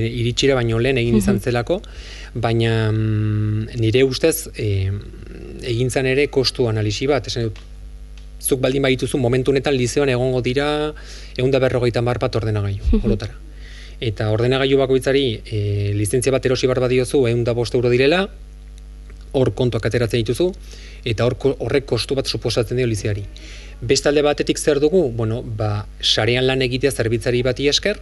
iritsira 0.09 0.55
baino 0.55 0.79
lehen 0.79 0.97
egin 0.97 1.17
izan 1.17 1.39
zelako, 1.39 1.81
baina 2.33 2.89
mm, 2.91 3.77
nire 3.77 4.03
ustez 4.03 4.49
e, 4.57 4.89
egin 5.61 5.91
zan 5.91 6.07
ere 6.07 6.27
kostu 6.27 6.67
analisi 6.67 7.05
bat, 7.05 7.27
esan 7.27 7.43
dut, 7.43 7.61
zuk 8.41 8.59
baldin 8.59 8.81
baituzu 8.81 9.19
momentu 9.21 9.51
honetan 9.51 9.77
lizeoan 9.77 10.09
egongo 10.09 10.41
dira 10.41 10.91
egun 11.37 11.51
da 11.51 11.59
berrogeita 11.59 12.01
mar 12.01 12.17
bat 12.17 12.35
ordenagailu, 12.35 12.81
holotara. 13.03 13.37
Eta 14.01 14.31
ordenagailu 14.33 14.79
bakoitzari 14.79 15.25
e, 15.45 15.93
lizentzia 15.93 16.33
bat 16.33 16.45
erosi 16.49 16.65
barba 16.65 16.87
diozu 16.89 17.27
egun 17.27 17.43
da 17.43 17.53
bost 17.53 17.75
euro 17.77 17.93
direla, 17.93 18.25
hor 19.33 19.53
kontuak 19.55 19.85
ateratzen 19.85 20.23
dituzu, 20.23 20.51
eta 21.05 21.27
horrek 21.27 21.85
kostu 21.89 22.15
bat 22.15 22.27
suposatzen 22.27 22.77
dio 22.77 22.87
lizeari. 22.87 23.25
Bestalde 23.81 24.23
batetik 24.25 24.59
zer 24.59 24.79
dugu, 24.79 25.09
bueno, 25.15 25.41
ba, 25.43 25.85
sarean 26.01 26.47
lan 26.47 26.61
egitea 26.61 26.91
zerbitzari 26.91 27.43
bati 27.43 27.69
esker, 27.71 27.99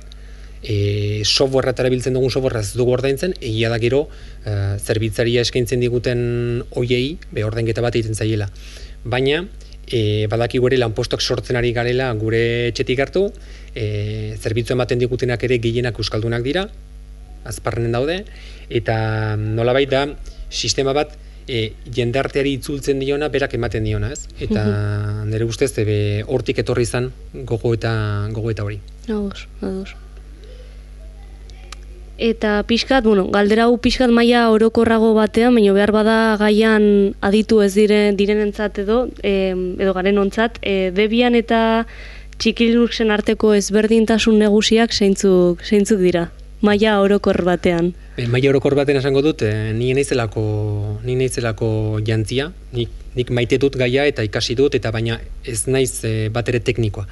e, 0.63 1.21
software 1.25 1.73
erabiltzen 1.75 2.15
dugun 2.17 2.31
software 2.31 2.61
ez 2.63 2.73
dugu 2.77 2.95
ordaintzen, 2.95 3.35
egia 3.41 3.69
da 3.69 3.77
gero 3.81 4.07
e, 4.43 4.77
zerbitzaria 4.79 5.43
eskaintzen 5.45 5.83
diguten 5.83 6.63
oiei, 6.79 7.17
be 7.31 7.45
ordainketa 7.45 7.83
bat 7.85 7.95
egiten 7.95 8.17
zaiela. 8.17 8.49
Baina, 9.05 9.43
e, 9.87 10.27
badaki 10.31 10.59
gure 10.63 10.79
lanpostok 10.79 11.21
sortzen 11.21 11.59
ari 11.59 11.73
garela 11.73 12.09
gure 12.19 12.41
etxetik 12.71 13.03
hartu, 13.05 13.27
e, 13.75 14.35
zerbitzu 14.37 14.75
ematen 14.75 14.99
digutenak 14.99 15.43
ere 15.47 15.59
gehienak 15.63 15.99
euskaldunak 15.99 16.43
dira, 16.45 16.67
azparrenen 17.47 17.93
daude, 17.95 18.23
eta 18.69 18.97
nolabait 19.39 19.89
da, 19.89 20.07
sistema 20.49 20.93
bat, 20.93 21.15
e, 21.47 21.71
jendarteari 21.93 22.57
itzultzen 22.59 22.99
diona 22.99 23.29
berak 23.33 23.55
ematen 23.57 23.87
diona, 23.87 24.11
ez? 24.13 24.27
Eta 24.39 24.63
mhm. 24.63 25.29
nire 25.31 25.47
ustez 25.47 25.71
ebe 25.83 25.99
hortik 26.27 26.59
etorri 26.63 26.87
izan 26.87 27.11
gogo 27.33 27.73
eta 27.77 27.93
gogo 28.35 28.51
eta 28.51 28.67
hori. 28.67 28.81
Ados, 29.07 29.47
ados. 29.61 29.95
Eta 32.17 32.63
pixkat, 32.65 33.05
bueno, 33.05 33.27
galdera 33.29 33.67
hu 33.69 33.75
pixkat 33.77 34.09
maila 34.09 34.47
orokorrago 34.49 35.11
batean, 35.13 35.53
baina 35.53 35.73
behar 35.75 35.91
bada 35.93 36.15
gaian 36.41 37.13
aditu 37.21 37.61
ez 37.61 37.75
diren 37.75 38.17
direnentzat 38.17 38.79
edo, 38.81 39.03
e, 39.21 39.53
edo 39.53 39.93
garen 39.93 40.17
ontzat, 40.17 40.57
e, 40.65 40.89
debian 40.97 41.37
eta 41.37 41.85
txikilinuksen 42.41 43.13
arteko 43.13 43.53
ezberdintasun 43.53 44.41
negusiak 44.41 44.97
zeintzuk, 44.97 45.61
zeintzuk 45.61 46.01
dira, 46.01 46.27
maila 46.61 46.99
orokor 47.01 47.37
batean. 47.45 47.91
E, 48.17 48.25
maila 48.27 48.49
orokor 48.49 48.75
baten 48.77 48.97
esango 48.97 49.21
dut, 49.21 49.43
e, 49.45 49.73
ni 49.77 49.93
naizelako 49.93 50.43
ni 51.05 51.15
naizelako 51.19 51.99
jantzia, 52.05 52.49
nik, 52.73 52.89
nik 53.17 53.29
maite 53.33 53.59
dut 53.61 53.77
gaia 53.77 54.07
eta 54.09 54.25
ikasi 54.25 54.55
dut 54.57 54.75
eta 54.77 54.91
baina 54.91 55.19
ez 55.45 55.65
naiz 55.67 55.91
e, 56.05 56.29
bat 56.33 56.49
ere 56.49 56.61
teknikoa. 56.65 57.05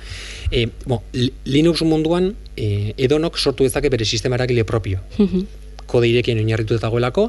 E, 0.52 0.66
bon, 0.86 1.04
Linux 1.46 1.86
munduan 1.86 2.34
e, 2.58 2.96
edonok 2.98 3.38
sortu 3.38 3.68
dezake 3.68 3.94
bere 3.94 4.06
sistema 4.06 4.40
eragile 4.40 4.66
propio. 4.66 5.04
Mhm. 5.20 5.46
Kode 5.86 6.08
irekien 6.10 6.40
oinarritu 6.42 6.80
dagoelako, 6.82 7.28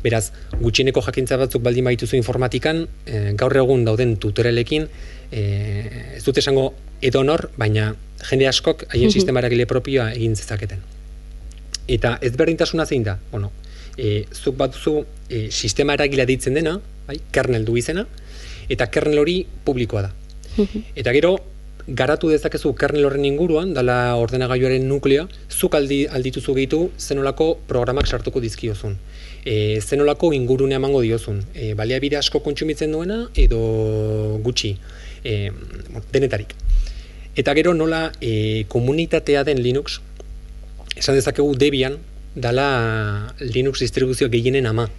beraz, 0.00 0.30
gutxieneko 0.56 1.02
jakintza 1.04 1.36
batzuk 1.36 1.60
baldin 1.62 1.84
baituzu 1.84 2.16
informatikan, 2.16 2.86
e, 3.04 3.34
gaur 3.36 3.52
egun 3.60 3.84
dauden 3.84 4.16
tutorelekin, 4.16 4.88
e, 5.28 5.42
ez 6.16 6.24
dut 6.24 6.40
esango 6.40 6.70
edonor, 7.04 7.50
baina 7.60 7.92
jende 8.30 8.48
askok 8.48 8.88
haien 8.88 9.10
mhm. 9.10 9.18
sistema 9.20 9.44
eragile 9.44 9.68
propioa 9.68 10.14
egin 10.16 10.34
zezaketen. 10.40 10.80
Eta 11.88 12.18
ezberdintasuna 12.22 12.86
zein 12.86 13.04
da? 13.04 13.18
Bueno, 13.32 13.50
e, 13.96 14.24
zuk 14.32 14.56
bat 14.56 14.74
duzu 14.76 15.02
e, 15.28 15.48
sistema 15.50 15.96
eragila 15.96 16.26
ditzen 16.28 16.54
dena, 16.58 16.78
bai, 17.08 17.18
kernel 17.32 17.64
du 17.64 17.76
izena, 17.80 18.04
eta 18.68 18.88
kernel 18.92 19.22
hori 19.24 19.38
publikoa 19.64 20.02
da. 20.06 20.12
eta 21.00 21.14
gero, 21.16 21.36
garatu 21.88 22.28
dezakezu 22.28 22.74
kernel 22.76 23.08
horren 23.08 23.24
inguruan, 23.24 23.72
dala 23.74 24.16
ordenagailuaren 24.20 24.84
nuklea, 24.88 25.24
zuk 25.48 25.74
aldi, 25.78 26.02
aldituzu 26.06 26.54
gehitu 26.58 26.82
zenolako 26.98 27.54
programak 27.68 28.06
sartuko 28.06 28.42
dizkiozun. 28.44 28.98
E, 29.44 29.80
zenolako 29.80 30.34
ingurune 30.36 30.76
emango 30.76 31.00
diozun. 31.00 31.40
E, 31.54 31.72
baliabide 31.78 32.18
asko 32.20 32.42
kontsumitzen 32.44 32.92
duena, 32.92 33.22
edo 33.34 33.60
gutxi, 34.44 34.74
e, 35.24 35.48
denetarik. 36.12 36.52
Eta 37.38 37.54
gero 37.56 37.72
nola 37.72 38.10
e, 38.20 38.66
komunitatea 38.68 39.46
den 39.48 39.62
Linux, 39.62 40.00
esan 40.98 41.14
dezakegu 41.14 41.54
Debian 41.54 41.98
dala 42.34 43.34
Linux 43.40 43.80
distribuzio 43.80 44.28
gehienen 44.28 44.66
ama. 44.66 44.90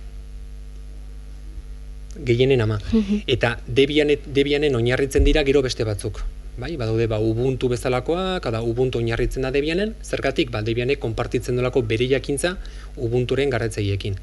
Gehienen 2.20 2.62
ama. 2.62 2.80
Mhm. 2.92 3.24
Eta 3.28 3.60
Debian, 3.68 4.12
Debianen 4.26 4.76
oinarritzen 4.76 5.24
dira 5.24 5.44
gero 5.44 5.62
beste 5.62 5.84
batzuk. 5.84 6.24
Bai, 6.60 6.76
badaude 6.76 7.08
ba 7.08 7.20
Ubuntu 7.24 7.70
bezalakoa, 7.72 8.42
kada 8.44 8.62
Ubuntu 8.62 9.00
oinarritzen 9.00 9.44
da 9.44 9.52
Debianen, 9.52 9.96
zergatik 10.04 10.52
ba 10.52 10.62
Debianek 10.62 11.00
konpartitzen 11.00 11.56
dolako 11.56 11.84
bere 11.88 12.08
jakintza 12.10 12.58
Ubunturen 12.98 13.50
garratzaiekin. 13.50 14.18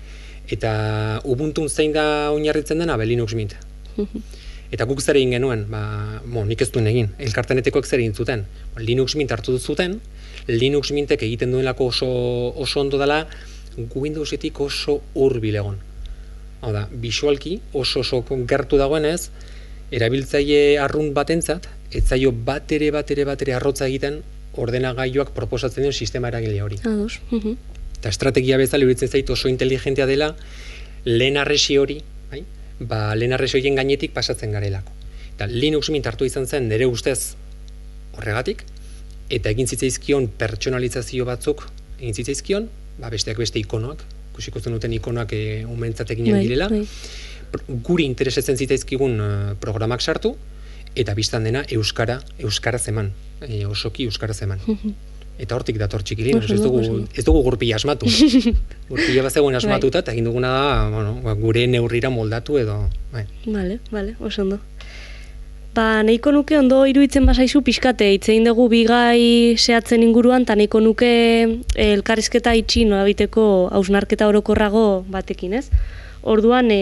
Eta 0.49 1.21
Ubuntu 1.25 1.69
zein 1.69 1.93
da 1.93 2.33
oinarritzen 2.33 2.79
dena, 2.79 2.97
be 2.97 3.07
Linux 3.07 3.35
Mint. 3.35 3.57
Mhm. 3.97 4.21
Eta 4.71 4.85
guk 4.85 5.01
zer 5.01 5.17
egin 5.17 5.31
genuen, 5.31 5.65
ba, 5.71 6.21
mo, 6.27 6.45
nik 6.45 6.61
ez 6.61 6.71
duen 6.75 6.89
egin, 6.91 7.13
elkartenetekoak 7.23 7.87
zer 7.87 8.03
egin 8.03 8.15
zuten. 8.15 8.45
Linux 8.77 9.15
Mint 9.15 9.33
hartu 9.33 9.59
zuten, 9.59 10.01
Linux 10.47 10.93
mintek 10.93 11.23
egiten 11.23 11.53
duelako 11.53 11.91
oso, 11.93 12.09
oso 12.57 12.81
ondo 12.81 12.99
dela 12.99 13.27
Windowsetik 13.77 14.61
oso 14.61 15.01
hurbil 15.15 15.59
egon. 15.61 15.77
Hau 16.65 16.73
da, 16.73 16.87
visualki 16.91 17.59
oso 17.77 18.01
oso 18.01 18.23
gertu 18.49 18.79
dagoenez, 18.81 19.29
erabiltzaile 19.93 20.79
arrunt 20.83 21.13
batentzat, 21.15 21.69
ez 21.93 22.05
zaio 22.07 22.33
bat 22.33 22.73
ere 22.73 22.91
bat 22.91 23.11
ere 23.13 23.27
bat 23.29 23.43
ere 23.43 23.55
arrotza 23.55 23.87
egiten 23.87 24.23
ordenagailuak 24.57 25.35
proposatzen 25.37 25.85
duen 25.85 25.95
sistema 25.95 26.33
eragile 26.33 26.63
hori. 26.65 26.79
Ados. 26.89 27.21
Eta 27.99 28.09
estrategia 28.09 28.57
bezala 28.57 28.87
iruditzen 28.87 29.13
zait 29.13 29.31
oso 29.31 29.51
inteligentea 29.53 30.07
dela 30.09 30.33
lehen 31.05 31.37
arresi 31.37 31.77
hori, 31.79 32.01
bai? 32.31 32.43
ba, 32.81 33.15
lehen 33.15 33.37
arresi 33.37 33.59
horien 33.59 33.77
gainetik 33.79 34.15
pasatzen 34.17 34.53
garelako. 34.57 34.93
Eta 35.35 35.47
Linux 35.53 35.91
mint 35.93 36.07
hartu 36.09 36.25
izan 36.25 36.47
zen 36.47 36.69
nire 36.71 36.89
ustez 36.89 37.37
horregatik, 38.17 38.65
eta 39.31 39.51
egin 39.51 39.67
zitzaizkion 39.67 40.29
pertsonalizazio 40.39 41.27
batzuk 41.29 41.67
egin 41.99 42.15
zitzaizkion, 42.15 42.69
ba 43.01 43.11
besteak 43.13 43.39
beste 43.41 43.61
ikonoak, 43.61 44.03
ikusiko 44.33 44.61
zen 44.61 44.77
duten 44.77 44.93
ikonoak 44.97 45.33
e, 45.33 45.65
umentzat 45.69 46.13
eginen 46.15 46.39
bai, 46.39 46.45
direla. 46.45 46.69
Bai. 46.69 46.85
Guri 47.87 48.05
interesetzen 48.05 48.59
zitzaizkigun 48.59 49.21
uh, 49.23 49.35
programak 49.63 50.03
sartu 50.03 50.35
eta 50.97 51.15
biztan 51.17 51.45
dena 51.47 51.63
euskara, 51.73 52.19
euskara 52.43 52.79
zeman, 52.79 53.13
e, 53.41 53.65
osoki 53.69 54.09
euskara 54.11 54.35
zeman. 54.35 54.61
Eta 55.37 55.53
hortik 55.53 55.77
dator 55.77 56.01
txikilin, 56.01 56.41
ez 56.41 56.61
dugu, 56.63 56.81
ez 57.13 57.25
dugu 57.25 57.43
gurpila 57.45 57.77
asmatu. 57.77 58.09
gurpila 58.91 59.27
bat 59.27 59.35
zegoen 59.35 59.53
bai. 59.53 59.61
asmatuta, 59.61 60.01
eta 60.01 60.15
egin 60.17 60.31
duguna 60.31 60.53
da, 60.55 60.71
bueno, 60.95 61.37
gure 61.43 61.67
neurrira 61.69 62.09
moldatu 62.13 62.57
edo. 62.61 62.79
Bai. 63.13 63.27
Vale, 63.45 63.79
vale, 63.93 64.17
oso 64.21 64.47
ondo. 64.47 64.61
Ba, 65.77 66.01
nahiko 66.01 66.31
nuke 66.33 66.57
ondo 66.57 66.79
iruditzen 66.89 67.27
basaizu 67.29 67.61
pixkate, 67.61 68.07
itzein 68.17 68.47
dugu 68.49 68.65
bigai 68.73 69.59
sehatzen 69.61 70.01
inguruan, 70.07 70.47
eta 70.47 70.55
nahiko 70.57 70.81
nuke 70.81 71.11
eh, 71.45 71.91
elkarrizketa 71.91 72.55
itxi 72.57 72.87
nolabiteko 72.89 73.45
hausnarketa 73.77 74.25
orokorrago 74.31 75.05
batekin, 75.13 75.59
ez? 75.59 75.67
Orduan, 76.25 76.71
e, 76.73 76.79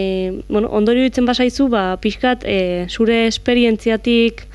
bueno, 0.47 0.69
ondo 0.71 0.95
iruditzen 0.95 1.27
basaizu, 1.27 1.67
ba, 1.73 1.83
pixkat, 1.99 2.47
e, 2.47 2.87
zure 2.87 3.25
esperientziatik, 3.27 4.45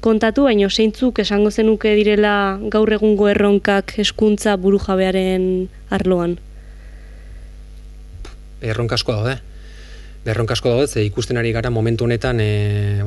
kontatu, 0.00 0.48
baino 0.48 0.72
zeintzuk 0.72 1.20
esango 1.20 1.52
zenuke 1.52 1.92
direla 2.00 2.56
gaur 2.72 2.96
egungo 2.96 3.28
erronkak 3.28 3.98
eskuntza 4.00 4.56
buru 4.56 4.80
jabearen 4.80 5.68
arloan? 5.92 6.38
Erronka 8.64 8.96
asko 8.96 9.20
daude. 9.20 9.36
Erronka 10.24 10.52
asko 10.52 10.68
daude, 10.68 10.86
ze 10.86 11.04
ikusten 11.04 11.38
ari 11.40 11.52
gara 11.52 11.70
momentu 11.70 12.04
honetan 12.04 12.40
e, 12.44 13.00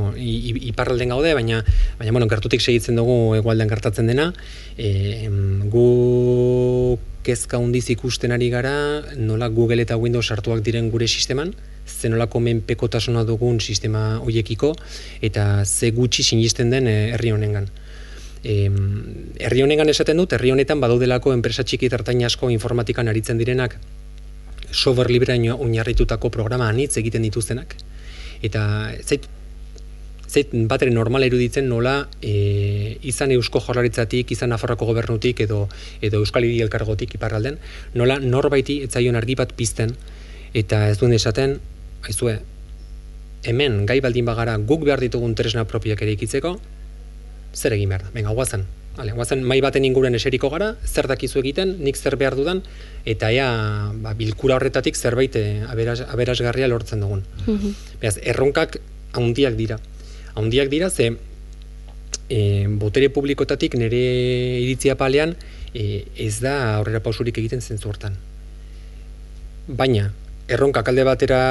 iparralden 0.72 1.14
gaude, 1.14 1.34
baina, 1.38 1.62
baina 2.00 2.12
bueno, 2.12 2.28
gertutik 2.28 2.62
segitzen 2.62 2.98
dugu 2.98 3.36
egualdean 3.38 3.70
gertatzen 3.70 4.10
dena. 4.10 4.32
E, 4.78 5.30
gu 5.70 6.98
kezka 7.24 7.62
hundiz 7.62 7.86
ikusten 7.94 8.34
ari 8.34 8.50
gara, 8.50 8.74
nola 9.16 9.48
Google 9.54 9.86
eta 9.86 9.98
Windows 9.98 10.26
hartuak 10.34 10.66
diren 10.66 10.90
gure 10.90 11.08
sisteman, 11.08 11.54
zenolako 11.86 12.42
menpekotasuna 12.44 13.24
dugun 13.30 13.60
sistema 13.62 14.18
hoiekiko 14.18 14.74
eta 15.22 15.66
ze 15.66 15.92
gutxi 15.92 16.24
sinisten 16.24 16.70
den 16.74 16.88
eh, 16.88 17.14
herri 17.14 17.32
honengan. 17.32 17.70
E, 18.44 18.70
herri 19.40 19.62
honengan 19.62 19.90
esaten 19.90 20.18
dut, 20.18 20.34
herri 20.34 20.52
honetan 20.52 20.82
badaudelako 20.82 21.34
enpresa 21.38 21.64
txiki 21.64 21.94
tartain 21.94 22.26
asko 22.26 22.50
informatikan 22.50 23.08
aritzen 23.08 23.38
direnak 23.38 23.78
software 24.74 25.12
libreaino 25.14 25.56
oinarritutako 25.62 26.30
programa 26.34 26.68
anitz 26.70 26.98
egiten 26.98 27.24
dituztenak. 27.24 27.76
Eta 28.44 28.64
zait, 29.06 29.28
zait 30.28 30.54
batere 30.68 30.92
normala 30.92 31.30
iruditzen 31.30 31.70
nola 31.70 32.10
e, 32.22 32.98
izan 33.06 33.32
eusko 33.36 33.62
jorlaritzatik, 33.64 34.34
izan 34.36 34.52
Nafarroko 34.52 34.90
gobernutik 34.90 35.46
edo 35.46 35.68
edo 36.02 36.24
Euskal 36.24 36.48
Hiri 36.48 36.64
elkargotik 36.66 37.16
iparralden, 37.20 37.60
nola 37.94 38.20
norbaiti 38.20 38.82
etzaion 38.88 39.16
argi 39.20 39.38
bat 39.40 39.54
pizten 39.56 39.96
eta 40.54 40.88
ez 40.90 40.98
duen 41.00 41.14
esaten 41.14 41.60
aizue, 42.04 42.40
hemen 43.48 43.84
gai 43.86 44.00
baldin 44.04 44.26
bagara 44.28 44.58
guk 44.58 44.84
behar 44.88 45.02
ditugun 45.04 45.36
tresna 45.36 45.66
propiak 45.70 46.02
ere 46.04 46.16
ikitzeko, 46.18 46.58
zer 47.54 47.76
egin 47.78 47.94
behar 47.94 48.08
da, 48.08 48.16
venga, 48.16 48.34
guazen. 48.36 48.66
Hale, 48.94 49.12
guazen, 49.18 49.42
mai 49.42 49.58
baten 49.66 49.86
inguren 49.88 50.14
eseriko 50.14 50.52
gara, 50.54 50.76
zer 50.86 51.08
dakizu 51.10 51.40
egiten, 51.42 51.78
nik 51.82 51.98
zer 51.98 52.14
behar 52.22 52.36
dudan, 52.38 52.62
eta 53.10 53.32
ea, 53.34 53.48
ba, 54.04 54.14
bilkura 54.14 54.60
horretatik 54.60 54.96
zerbait 54.96 55.34
eh, 55.40 55.64
aberaz, 55.66 56.04
aberazgarria 56.14 56.70
lortzen 56.70 57.02
dugun. 57.02 57.24
Mm 57.48 57.74
Beaz, 58.04 58.18
erronkak 58.22 58.78
haundiak 59.18 59.58
dira. 59.58 59.80
Haundiak 60.36 60.70
dira, 60.70 60.90
ze 60.90 61.14
e, 62.30 62.68
botere 62.68 63.10
publikotatik 63.10 63.78
nire 63.80 64.02
iritzia 64.62 64.98
palean, 65.00 65.36
e, 65.74 66.06
ez 66.20 66.36
da 66.44 66.76
aurrera 66.78 67.02
pausurik 67.02 67.38
egiten 67.42 67.62
zentzu 67.62 67.90
hortan. 67.90 68.18
Baina, 69.68 70.12
erronkak 70.48 70.90
alde 70.92 71.04
batera 71.08 71.42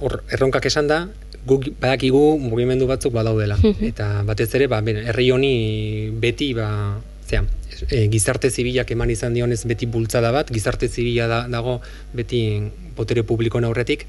or, 0.00 0.22
erronkak 0.32 0.66
esan 0.70 0.88
da 0.88 1.06
guk 1.46 1.70
badakigu 1.80 2.38
mugimendu 2.40 2.86
batzuk 2.88 3.12
badaudela. 3.12 3.56
Eta 3.90 4.22
batez 4.28 4.50
ere 4.58 4.68
ba 4.68 4.82
herri 4.84 5.30
honi 5.30 6.10
beti 6.20 6.52
ba 6.54 6.68
zea, 7.26 7.44
e, 7.88 8.08
gizarte 8.12 8.50
zibilak 8.50 8.90
eman 8.92 9.10
izan 9.10 9.34
dionez 9.34 9.62
beti 9.64 9.86
bultzada 9.86 10.32
bat 10.32 10.50
gizarte 10.52 10.88
zibila 10.88 11.28
da, 11.30 11.40
dago 11.48 11.80
beti 12.14 12.42
botere 12.96 13.22
publikoen 13.24 13.64
aurretik 13.64 14.06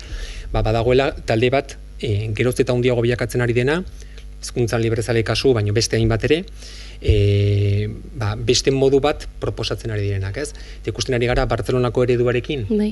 ba 0.51 0.63
badagoela 0.65 1.11
talde 1.25 1.51
bat 1.53 1.77
e, 1.99 2.31
geroz 2.35 2.57
eta 2.59 2.73
handiago 2.73 3.03
bilakatzen 3.05 3.41
ari 3.45 3.53
dena 3.53 3.81
hizkuntzan 4.41 4.81
librezale 4.81 5.23
kasu 5.23 5.53
baino 5.53 5.73
beste 5.73 5.99
hainbat 5.99 6.29
ere 6.29 6.43
E, 7.01 7.89
ba, 8.13 8.35
beste 8.37 8.69
modu 8.69 8.99
bat 9.01 9.23
proposatzen 9.41 9.89
ari 9.89 10.03
direnak, 10.05 10.35
ez? 10.37 10.51
Ikusten 10.85 11.15
ari 11.17 11.25
gara 11.25 11.47
Bartzelonako 11.49 12.03
ereduarekin, 12.05 12.67
bai 12.69 12.91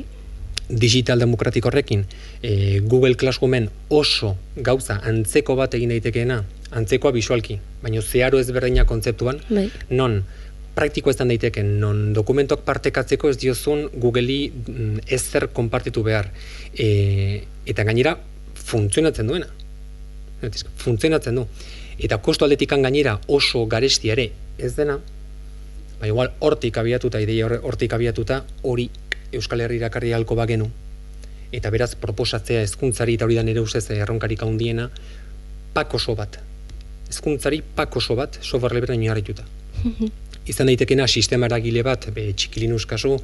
digital 0.70 1.20
demokratik 1.20 1.66
horrekin 1.66 2.06
e, 2.42 2.80
Google 2.80 3.16
Classroomen 3.16 3.70
oso 3.90 4.36
gauza 4.56 5.00
antzeko 5.04 5.56
bat 5.58 5.74
egin 5.74 5.90
daitekeena, 5.90 6.44
antzekoa 6.72 7.12
bisualki, 7.12 7.58
baina 7.82 8.02
zeharo 8.02 8.40
ezberdina 8.40 8.86
kontzeptuan, 8.86 9.42
bai. 9.50 9.70
non 9.90 10.22
praktiko 10.76 11.12
ezan 11.12 11.34
daiteke, 11.34 11.64
non 11.64 12.14
dokumentok 12.14 12.62
partekatzeko 12.68 13.34
ez 13.34 13.38
diozun 13.42 13.88
Googleei 13.96 14.50
mm, 14.52 15.08
ezer 15.12 15.50
konpartitu 15.54 16.04
behar. 16.06 16.30
E, 16.72 17.44
eta 17.68 17.84
gainera, 17.84 18.16
funtzionatzen 18.70 19.28
duena. 19.28 19.50
Funtzionatzen 20.80 21.36
du. 21.36 21.46
Eta 22.00 22.20
kostu 22.24 22.46
aldetikan 22.46 22.86
gainera 22.86 23.18
oso 23.28 23.66
garestiare 23.68 24.30
ez 24.60 24.72
dena, 24.78 25.00
ba 26.00 26.08
igual 26.08 26.32
hortik 26.40 26.78
abiatuta, 26.80 27.20
ideia 27.20 27.50
hortik 27.60 27.94
abiatuta, 27.98 28.44
hori 28.64 28.88
Euskal 29.34 29.62
Herri 29.62 29.78
irakarri 29.78 30.14
halko 30.14 30.36
bagenu, 30.36 30.70
eta 31.52 31.72
beraz 31.74 31.94
proposatzea 31.98 32.62
hezkuntzari 32.66 33.18
eta 33.18 33.26
hori 33.26 33.38
da 33.40 33.44
nire 33.44 33.62
ustez 33.62 33.90
erronkarik 33.96 34.44
handiena 34.46 34.90
pak 35.74 35.94
oso 35.94 36.16
bat. 36.16 36.40
Hezkuntzari 37.10 37.62
pak 37.76 37.96
oso 37.98 38.16
bat 38.16 38.40
software 38.42 38.92
oinarrituta. 38.94 39.46
Izan 40.50 40.70
daitekena 40.70 41.06
sistema 41.08 41.46
eragile 41.46 41.84
bat, 41.86 42.08
be 42.14 42.32
txikilinus 42.34 42.86
kasu 42.90 43.18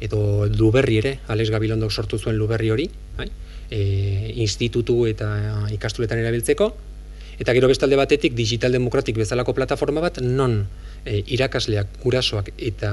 edo 0.00 0.46
Luberri 0.48 1.00
ere, 1.00 1.18
Alex 1.28 1.50
Gabilondok 1.52 1.92
sortu 1.92 2.18
zuen 2.18 2.38
Luberri 2.40 2.70
hori, 2.72 2.86
bai? 3.18 3.28
E, 3.70 3.80
institutu 4.42 5.04
eta 5.06 5.28
ikastuletan 5.70 6.18
erabiltzeko 6.18 6.66
eta 7.40 7.52
gero 7.56 7.68
bestalde 7.70 7.96
batetik 7.96 8.34
digital 8.34 8.72
demokratik 8.74 9.16
bezalako 9.16 9.54
plataforma 9.54 10.02
bat 10.02 10.18
non 10.24 10.64
e, 11.04 11.20
irakasleak, 11.36 12.00
gurasoak 12.02 12.50
eta 12.58 12.90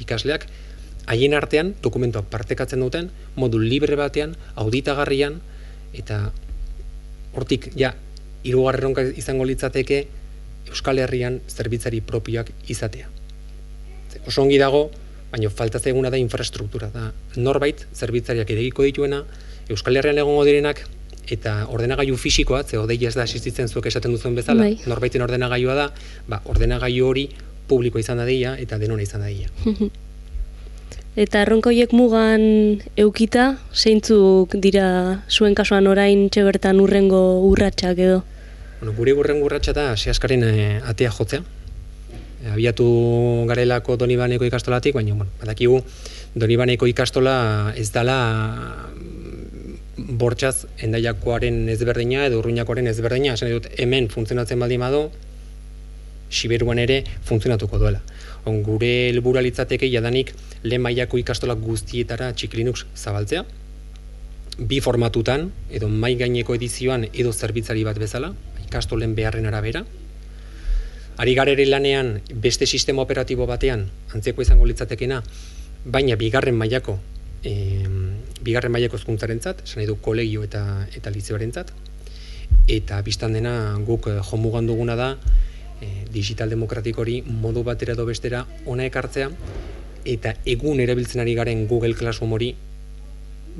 ikasleak 0.00 0.46
haien 1.06 1.34
artean 1.34 1.74
dokumentuak 1.82 2.26
partekatzen 2.32 2.80
duten 2.80 3.10
modu 3.36 3.58
libre 3.58 3.96
batean, 3.96 4.36
auditagarrian 4.56 5.40
eta 5.94 6.32
hortik 7.34 7.70
ja 7.76 7.94
hirugarren 8.44 8.94
izango 9.16 9.44
litzateke 9.44 10.04
Euskal 10.68 10.98
Herrian 10.98 11.40
zerbitzari 11.48 12.00
propioak 12.00 12.50
izatea. 12.72 13.08
Oso 14.24 14.42
ongi 14.42 14.56
dago, 14.58 14.86
baina 15.32 15.50
falta 15.50 15.78
zaiguna 15.78 16.10
da 16.10 16.20
infrastruktura 16.20 16.88
da. 16.94 17.10
Norbait 17.36 17.84
zerbitzariak 17.92 18.50
edegiko 18.54 18.86
dituena 18.86 19.24
Euskal 19.68 19.96
Herrian 20.00 20.20
egongo 20.22 20.44
direnak 20.48 20.84
eta 21.34 21.66
ordenagailu 21.72 22.16
fisikoa, 22.20 22.62
ze 22.64 22.78
odei 22.78 22.98
ez 23.06 23.14
da 23.16 23.24
existitzen 23.24 23.68
zuek 23.68 23.86
esaten 23.88 24.12
duzuen 24.12 24.34
bezala, 24.36 24.66
bai. 24.68 24.78
norbaiten 24.86 25.22
ordenagailua 25.24 25.74
da, 25.74 25.86
ba, 26.28 26.40
ordenagailu 26.44 27.06
hori 27.08 27.28
publiko 27.68 27.98
izan 27.98 28.20
da 28.20 28.26
dira 28.28 28.56
eta 28.60 28.78
denona 28.78 29.02
izan 29.02 29.24
da 29.24 29.30
Eta 31.14 31.44
erronkoiek 31.44 31.92
mugan 31.94 32.42
eukita, 32.98 33.52
zeintzuk 33.70 34.56
dira 34.58 35.22
zuen 35.30 35.54
kasuan 35.54 35.86
orain 35.86 36.24
txebertan 36.26 36.80
urrengo 36.82 37.20
urratsak 37.46 38.00
edo? 38.02 38.16
Bueno, 38.80 38.96
gure 38.96 39.14
urrengo 39.14 39.46
urratsa 39.46 39.70
da 39.76 39.84
sehaskaren 39.94 40.42
e, 40.42 40.64
atea 40.82 41.12
jotzea. 41.14 41.44
E, 42.42 42.48
abiatu 42.56 42.86
garelako 43.46 43.94
Donibaneko 44.00 44.48
ikastolatik, 44.48 44.98
baina 44.98 45.14
bueno, 45.14 45.30
badakigu 45.38 45.78
Donibaneko 46.34 46.90
ikastola 46.90 47.36
ez 47.78 47.92
dala 47.94 48.18
mm, 48.90 50.18
bortxaz 50.18 50.66
endaiakoaren 50.82 51.68
ezberdina 51.76 52.26
edo 52.26 52.42
urruñakoaren 52.42 52.90
ezberdina, 52.90 53.38
esan 53.38 53.54
dut 53.54 53.70
hemen 53.78 54.10
funtzionatzen 54.10 54.58
baldin 54.58 54.82
badu, 54.82 55.04
Siberuan 56.34 56.80
ere 56.82 57.02
funtzionatuko 57.24 57.78
duela. 57.78 58.00
On, 58.44 58.60
gure 58.66 58.90
helburu 59.08 59.40
litzateke 59.46 59.88
jadanik 59.90 60.34
lehen 60.64 60.82
mailako 60.82 61.20
ikastolak 61.22 61.60
guztietara 61.62 62.32
txiklinux 62.32 62.84
zabaltzea, 62.96 63.44
bi 64.58 64.80
formatutan, 64.80 65.48
edo 65.70 65.88
mai 65.88 66.14
gaineko 66.18 66.54
edizioan 66.58 67.08
edo 67.12 67.32
zerbitzari 67.32 67.84
bat 67.86 67.98
bezala, 67.98 68.34
ikastolen 68.66 69.14
beharren 69.14 69.46
arabera. 69.50 69.84
Ari 71.22 71.34
garere 71.38 71.66
lanean 71.66 72.18
beste 72.42 72.66
sistema 72.66 73.02
operatibo 73.02 73.46
batean, 73.46 73.88
antzeko 74.12 74.42
izango 74.42 74.66
litzatekena, 74.66 75.22
baina 75.84 76.16
bigarren 76.18 76.56
mailako 76.58 76.98
e, 77.44 77.84
bigarren 78.44 78.72
mailako 78.72 78.98
ezkuntzaren 79.00 79.40
zat, 79.40 79.62
esan 79.66 79.84
edu 79.84 79.96
kolegio 80.02 80.44
eta, 80.46 80.64
eta 80.96 81.12
litzioaren 81.12 81.52
zat, 81.52 81.70
eta 82.70 83.00
biztan 83.04 83.36
dena 83.36 83.54
guk 83.86 84.08
eh, 84.10 84.18
jomugan 84.30 84.68
duguna 84.68 84.96
da, 84.98 85.14
e, 85.80 86.06
digital 86.12 86.50
demokratik 86.50 86.98
hori 86.98 87.22
modu 87.22 87.64
batera 87.64 87.94
edo 87.94 88.06
bestera 88.06 88.44
ona 88.66 88.86
ekartzea 88.86 89.30
eta 90.04 90.34
egun 90.44 90.80
erabiltzen 90.80 91.20
ari 91.20 91.34
garen 91.34 91.66
Google 91.66 91.94
Classroom 91.94 92.32
hori 92.36 92.54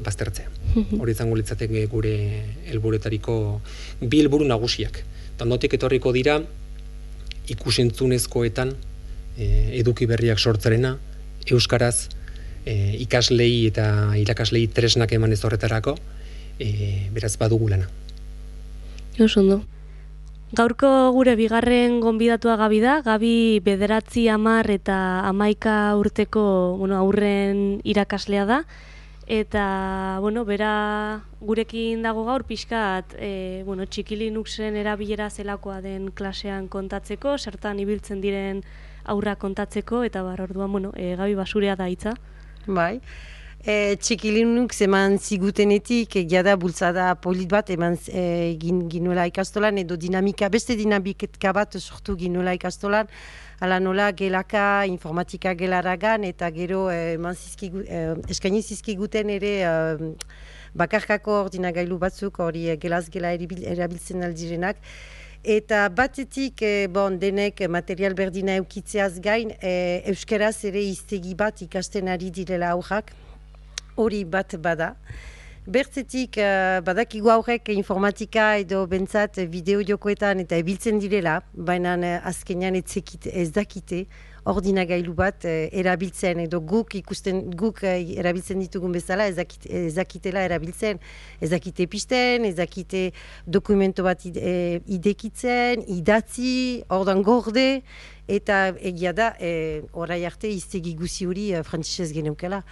baztertzea. 0.05 0.49
Mhm. 0.75 1.01
Hori 1.01 1.13
izango 1.13 1.37
litzateke 1.39 1.87
gure 1.87 2.15
helburetariko 2.67 3.37
bi 4.01 4.21
helburu 4.21 4.47
nagusiak. 4.49 5.01
Tandotik 5.39 5.75
etorriko 5.79 6.13
dira 6.13 6.41
ikusentzunezkoetan 7.49 8.75
e, 9.39 9.47
eduki 9.81 10.07
berriak 10.11 10.39
sortzerena, 10.39 10.97
euskaraz 11.51 12.09
e, 12.65 12.97
ikaslei 13.05 13.67
eta 13.69 13.87
irakaslei 14.21 14.67
tresnak 14.73 15.13
eman 15.13 15.33
ez 15.33 15.43
horretarako, 15.45 15.97
e, 16.59 17.11
beraz 17.15 17.37
badugu 17.39 17.69
lana. 17.69 17.89
ondo. 19.37 19.63
Gaurko 20.55 20.89
gure 21.11 21.33
bigarren 21.35 21.97
gonbidatua 21.99 22.55
gabi 22.61 22.79
da, 22.79 23.01
gabi 23.03 23.59
bederatzi 23.65 24.29
amar 24.31 24.69
eta 24.71 24.97
amaika 25.27 25.97
urteko 25.99 26.45
bueno, 26.79 26.95
aurren 27.01 27.81
irakaslea 27.83 28.45
da, 28.47 28.59
eta 29.27 29.65
bueno, 30.23 30.45
bera 30.47 31.25
gurekin 31.41 32.07
dago 32.07 32.23
gaur 32.29 32.45
pixkat 32.47 33.17
e, 33.19 33.65
bueno, 33.67 33.89
txikilinuxen 33.89 34.79
erabilera 34.79 35.27
zelakoa 35.31 35.81
den 35.83 36.13
klasean 36.15 36.69
kontatzeko, 36.71 37.35
zertan 37.39 37.81
ibiltzen 37.83 38.23
diren 38.23 38.63
aurra 39.11 39.35
kontatzeko, 39.35 40.05
eta 40.07 40.23
bar 40.23 40.45
orduan, 40.47 40.71
bueno, 40.71 40.93
e, 40.95 41.17
gabi 41.19 41.35
basurea 41.35 41.75
da 41.75 41.91
hitza. 41.91 42.15
Bai. 42.67 43.01
E, 43.65 43.97
txikilinuk 43.97 44.75
eman 44.85 45.15
zigutenetik 45.17 46.19
egia 46.21 46.43
da 46.45 46.53
bultzada 46.61 47.07
polit 47.17 47.49
bat 47.49 47.71
eman 47.73 47.95
e, 48.13 48.25
gin, 48.61 48.83
ginuela 48.93 49.25
ikastolan 49.31 49.81
edo 49.81 49.97
dinamika, 49.97 50.51
beste 50.53 50.77
dinamika 50.77 51.53
bat 51.57 51.79
sortu 51.81 52.13
ginuela 52.21 52.53
ikastolan. 52.53 53.09
Ala 53.65 53.81
nola 53.81 54.11
gelaka 54.13 54.85
informatika 54.85 55.55
gelaragan 55.57 56.29
eta 56.29 56.53
gero 56.53 56.91
e, 56.93 57.15
eman 57.15 57.33
zizkigu, 57.41 57.87
e, 57.89 58.05
eskaini 58.29 58.61
zizkiguten 58.61 59.33
ere 59.33 59.57
e, 59.65 60.13
bakarkako 60.77 61.41
ordinagailu 61.47 61.97
batzuk 61.97 62.45
hori 62.45 62.69
e, 62.69 62.77
gelaz 62.77 63.07
gela 63.09 63.33
erabiltzen 63.33 64.29
aldirenak 64.29 64.77
Eta 65.45 65.91
batetik, 65.93 66.63
e, 66.65 66.87
bon, 66.89 67.19
denek 67.21 67.59
material 67.69 68.15
berdina 68.17 68.55
eukitzeaz 68.57 69.19
gain, 69.21 69.51
e, 69.61 70.01
euskeraz 70.09 70.65
ere 70.65 70.81
iztegi 70.89 71.35
bat 71.37 71.61
ikasten 71.61 72.09
ari 72.09 72.31
direla 72.33 72.71
aurrak, 72.73 73.13
hori 73.97 74.25
bat 74.25 74.57
bada. 74.61 74.95
Bertzetik, 75.65 76.37
uh, 76.37 76.83
badakigu 76.85 77.31
aurrek 77.33 77.71
informatika 77.73 78.59
edo 78.61 78.83
bentsat 78.87 79.41
bideo 79.49 79.81
jokoetan 79.81 80.43
eta 80.45 80.59
ebiltzen 80.61 81.01
direla, 81.01 81.39
baina 81.55 81.97
uh, 81.97 82.19
azkenean 82.29 82.77
ez 82.77 83.51
dakite, 83.51 84.05
ordinagailu 84.45 85.15
bat 85.17 85.45
eh, 85.49 85.69
erabiltzen 85.73 86.43
edo 86.45 86.61
guk 86.61 86.95
ikusten 86.99 87.41
guk 87.57 87.83
eh, 87.85 87.97
erabiltzen 88.21 88.61
ditugun 88.61 88.93
bezala 88.93 89.27
ezakitela 89.31 90.45
erabiltzen 90.45 91.01
ezakite 91.45 91.87
pisten 91.91 92.45
ezakite 92.49 93.07
dokumento 93.47 94.05
bat 94.05 94.25
ide, 94.29 94.41
eh, 94.41 94.81
idekitzen 94.87 95.87
idatzi 95.97 96.83
ordan 96.93 97.23
gorde 97.25 97.83
eta 98.29 98.67
egia 98.81 99.13
da 99.17 99.33
eh, 99.41 99.83
orai 99.93 100.25
arte 100.29 100.49
iztegi 100.49 100.95
guzi 100.97 101.29
hori 101.29 101.51
eh, 101.53 101.65
frantzisez 101.65 102.13
geneukela 102.13 102.63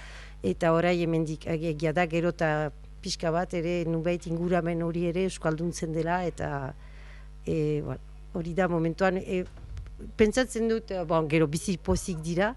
eta 0.43 0.73
orai 0.75 0.97
hemendik 1.03 1.47
egia 1.47 1.93
da 1.93 2.07
gero 2.07 2.33
eta 2.35 2.71
pixka 3.03 3.31
bat 3.35 3.55
ere 3.55 3.83
nubait 3.87 4.27
inguramen 4.27 4.83
hori 4.83 5.07
ere 5.11 5.27
euskalduntzen 5.29 5.93
dela 5.95 6.23
eta 6.27 6.73
eh, 7.47 7.83
hori 8.35 8.55
da 8.55 8.69
momentuan 8.69 9.19
eh, 9.19 9.45
pentsatzen 10.17 10.69
dut, 10.69 10.91
eh, 10.91 11.05
bon, 11.05 11.29
gero 11.31 11.47
bizi 11.47 11.77
pozik 11.79 12.19
dira, 12.25 12.53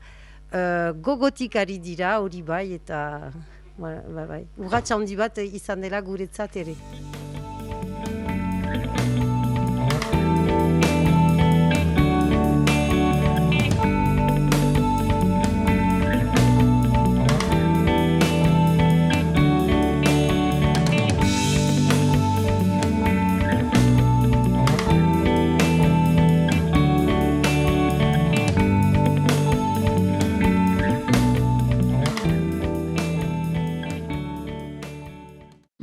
uh, 0.51 0.93
gogotik 1.01 1.55
ari 1.61 1.77
dira 1.79 2.15
hori 2.21 2.41
bai 2.41 2.73
eta 2.77 3.31
bai, 3.77 3.95
bai, 4.07 4.25
bai. 4.25 4.41
urratxa 4.57 4.95
handi 4.95 5.17
bat 5.19 5.37
izan 5.43 5.81
dela 5.85 6.01
guretzat 6.01 6.57
ere. 6.63 6.75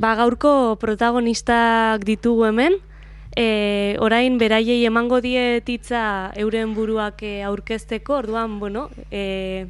Ba, 0.03 0.17
gaurko 0.19 0.75
protagonistak 0.81 2.01
ditugu 2.03 2.43
hemen, 2.49 2.73
e, 3.39 3.95
orain 4.03 4.35
beraiei 4.35 4.81
emango 4.83 5.21
dietitza 5.23 6.01
euren 6.43 6.73
buruak 6.75 7.23
e, 7.23 7.29
aurkezteko, 7.47 8.17
orduan, 8.17 8.59
bueno, 8.59 8.89
e, 9.15 9.69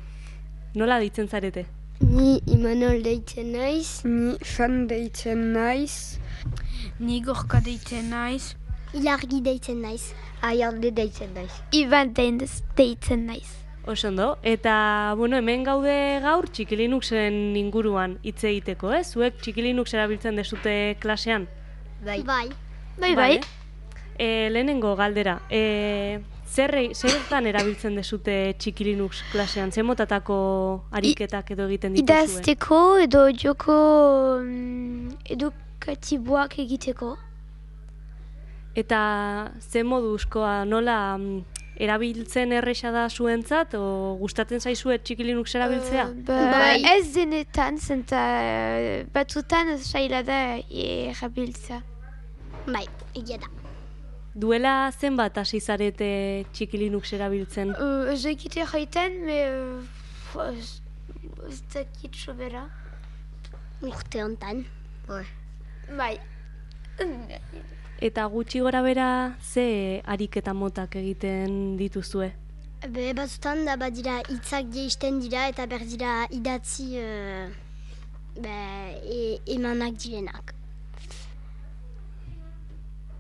nola 0.74 0.98
deitzen 0.98 1.30
zarete? 1.30 1.67
Ni 2.02 2.41
Imanol 2.50 3.06
deitzen 3.06 3.54
naiz. 3.54 4.02
Ni 4.10 4.34
Fan 4.41 4.88
deitzen 4.89 5.52
naiz. 5.54 6.17
Ni 6.98 7.22
Gorka 7.22 7.62
deitzen 7.62 8.10
naiz. 8.10 8.56
Ilargi 8.98 9.46
deitzen 9.46 9.86
naiz. 9.86 10.15
Aialde 10.41 10.89
deitzen 10.98 11.38
naiz. 11.38 11.62
Iban 11.78 12.17
deitzen 12.17 13.30
naiz. 13.30 13.62
Osondo, 13.86 14.38
eta 14.43 15.13
bueno, 15.17 15.36
hemen 15.36 15.65
gaude 15.67 16.19
gaur 16.24 16.48
txikilinuxen 16.48 17.58
inguruan 17.60 18.15
hitz 18.24 18.46
egiteko, 18.48 18.93
eh? 18.96 19.02
Zuek 19.04 19.41
txikilinux 19.43 19.89
erabiltzen 19.91 20.39
dezute 20.39 20.96
klasean? 21.04 21.50
Bai. 22.06 22.22
Bai. 22.24 22.48
Bai, 22.96 23.12
bai. 23.17 23.34
E, 24.15 24.48
lehenengo 24.54 24.93
galdera, 24.96 25.41
e, 25.50 26.22
zerre, 26.48 26.86
zerretan 26.96 27.50
erabiltzen 27.50 27.98
dezute 28.00 28.54
txikilinux 28.62 29.24
klasean? 29.34 29.74
Zer 29.76 29.84
motatako 29.84 30.38
ariketak 30.96 31.52
edo 31.56 31.67
egiten 31.67 31.98
dituzue? 31.98 32.22
Idazteko 32.24 32.82
edo 33.04 33.26
joko 33.43 33.78
mm, 34.46 35.17
edukatiboak 35.36 36.60
egiteko. 36.63 37.17
Eta 38.80 39.02
ze 39.60 39.84
moduzkoa, 39.84 40.62
nola 40.65 41.17
mm, 41.17 41.62
erabiltzen 41.82 42.52
erresa 42.54 42.92
da 42.94 43.08
zuentzat, 43.10 43.74
o 43.74 44.16
gustatzen 44.20 44.62
zaizue 44.62 45.00
txikilinux 45.02 45.48
erabiltzea? 45.56 46.06
Uh, 46.12 46.22
ba, 46.28 46.38
bai. 46.52 46.78
Ez 46.94 47.14
denetan, 47.16 47.80
zenta 47.80 48.22
uh, 48.22 49.02
batzutan 49.14 49.74
saila 49.80 50.22
da 50.28 50.40
erabiltza. 50.70 51.82
Bai, 52.68 52.86
egia 53.18 53.42
da. 53.42 53.50
Duela 54.34 54.92
zenbat 54.92 55.38
hasi 55.38 55.60
zarete 55.62 56.46
txikilinux 56.54 57.12
erabiltzen? 57.14 57.76
Uh, 57.78 58.14
ez 58.14 58.24
egite 58.30 58.66
jaiten, 58.70 59.20
me... 59.28 59.42
Uh, 60.34 60.54
ez 61.50 61.62
dakit 61.74 62.16
sobera. 62.18 62.68
Urte 63.84 64.24
honetan. 64.24 64.64
Bai. 65.98 66.16
Eta 68.01 68.25
gutxi 68.27 68.60
gora 68.60 68.82
bera, 68.82 69.36
ze 69.41 70.01
ariketa 70.06 70.53
motak 70.53 70.95
egiten 70.95 71.77
dituzue? 71.77 72.34
Be, 72.89 73.13
batzutan 73.15 73.63
da 73.65 73.77
badira 73.79 74.17
hitzak 74.27 74.71
geisten 74.73 75.21
dira 75.23 75.47
eta 75.47 75.65
berdira 75.71 76.25
idatzi 76.36 76.88
uh, 76.99 77.47
be, 78.36 78.58
e, 79.08 79.39
emanak 79.56 79.95
direnak. 79.95 80.53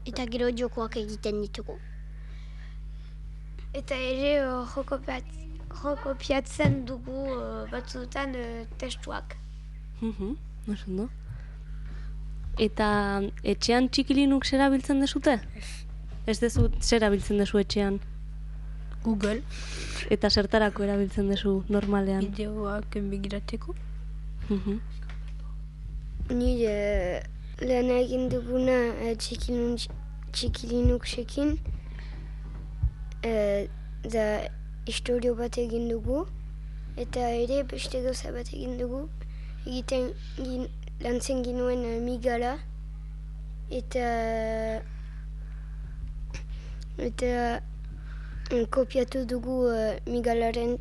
Eta 0.05 0.25
gero 0.27 0.49
jokoak 0.51 0.97
egiten 0.99 1.39
ditugu. 1.45 1.77
Eta 3.73 3.95
ere 3.95 4.35
uh, 4.43 4.67
joko 4.67 6.15
piatzen 6.19 6.83
dugu 6.85 7.23
uh, 7.31 7.63
batzutan 7.71 8.35
uh, 8.35 8.65
testuak. 8.77 9.37
Mhm, 10.01 10.35
uh 10.67 11.22
Eta 12.61 12.87
etxean 13.43 13.89
txikilinuk 13.89 14.45
zera 14.45 14.69
biltzen 14.69 14.99
dezute? 15.01 15.39
Ez 16.27 16.39
dezu 16.39 16.69
zera 16.81 17.09
biltzen 17.09 17.39
dezu 17.41 17.57
etxean? 17.57 17.99
Google. 19.03 19.41
Eta 20.13 20.29
zertarako 20.29 20.83
erabiltzen 20.85 21.29
dezu 21.31 21.63
normalean? 21.69 22.29
Bideoak 22.31 22.95
enbigirateko. 23.01 23.75
Mhm. 24.49 24.77
Nire 26.29 27.23
lehen 27.59 27.89
egin 27.97 28.29
duguna 28.31 28.77
e, 29.01 29.15
txikilinuk 29.17 31.07
sekin. 31.07 31.57
E, 33.23 33.33
da 34.03 34.27
historio 34.85 35.35
bat 35.35 35.57
egin 35.57 35.89
dugu. 35.89 36.23
Eta 36.95 37.27
ere 37.43 37.63
beste 37.67 38.03
gauza 38.05 38.31
bat 38.31 38.53
egin 38.53 38.77
dugu. 38.79 39.07
Egiten 39.65 40.11
lantzen 41.01 41.43
ginuen 41.43 41.85
uh, 41.85 42.01
migala 42.01 42.57
eta 43.69 44.05
eta 46.97 47.61
uh, 48.51 48.65
kopiatu 48.69 49.25
dugu 49.25 49.63
uh, 49.71 49.95
migalaren 50.05 50.77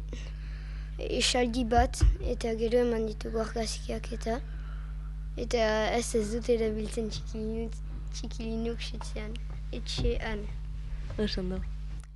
esaldi 0.99 1.65
bat 1.65 2.03
eta 2.35 2.53
gero 2.61 2.83
eman 2.85 3.07
ditugu 3.07 3.41
argazkiak 3.41 4.13
eta 4.13 4.41
eta 5.37 5.63
ez 5.97 6.15
ez 6.15 6.27
dut 6.35 6.49
erabiltzen 6.53 7.09
txikilinuk 7.09 7.73
txikilinuk 8.13 8.79
etxean. 9.73 10.43
Osondo. 11.19 11.61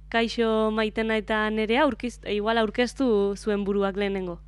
kaixo 0.09 0.71
maitena 0.71 1.17
eta 1.19 1.51
nerea, 1.51 1.83
aurkiz, 1.83 2.21
igual 2.31 2.59
aurkeztu 2.59 3.35
zuen 3.37 3.65
buruak 3.65 3.97
lehenengo. 3.97 4.39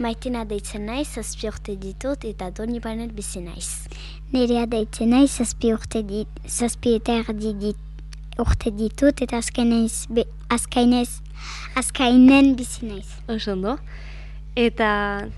Maitena 0.00 0.46
deitzen 0.48 0.86
naiz, 0.88 1.08
zazpi 1.12 1.50
urte 1.50 1.74
ditut 1.76 2.24
eta 2.24 2.48
doni 2.56 2.80
banet 2.80 3.12
bizi 3.12 3.42
naiz. 3.44 3.88
Nerea 4.32 4.64
deitzen 4.66 5.12
naiz, 5.12 5.30
zazpi 5.36 5.72
urte 5.74 6.00
dit, 6.08 6.40
zazpi 6.48 6.94
eta 6.96 7.18
erdi 7.20 7.52
dit, 7.60 7.82
urte 8.40 8.72
ditut 8.72 9.20
eta 9.20 9.42
azkainez, 9.42 10.06
be, 10.08 10.24
azkainez, 10.48 11.20
azkainen 11.76 12.54
bizi 12.56 12.88
naiz. 12.88 13.10
Oso 13.28 13.52
ondo. 13.52 13.76
Eta, 14.56 15.28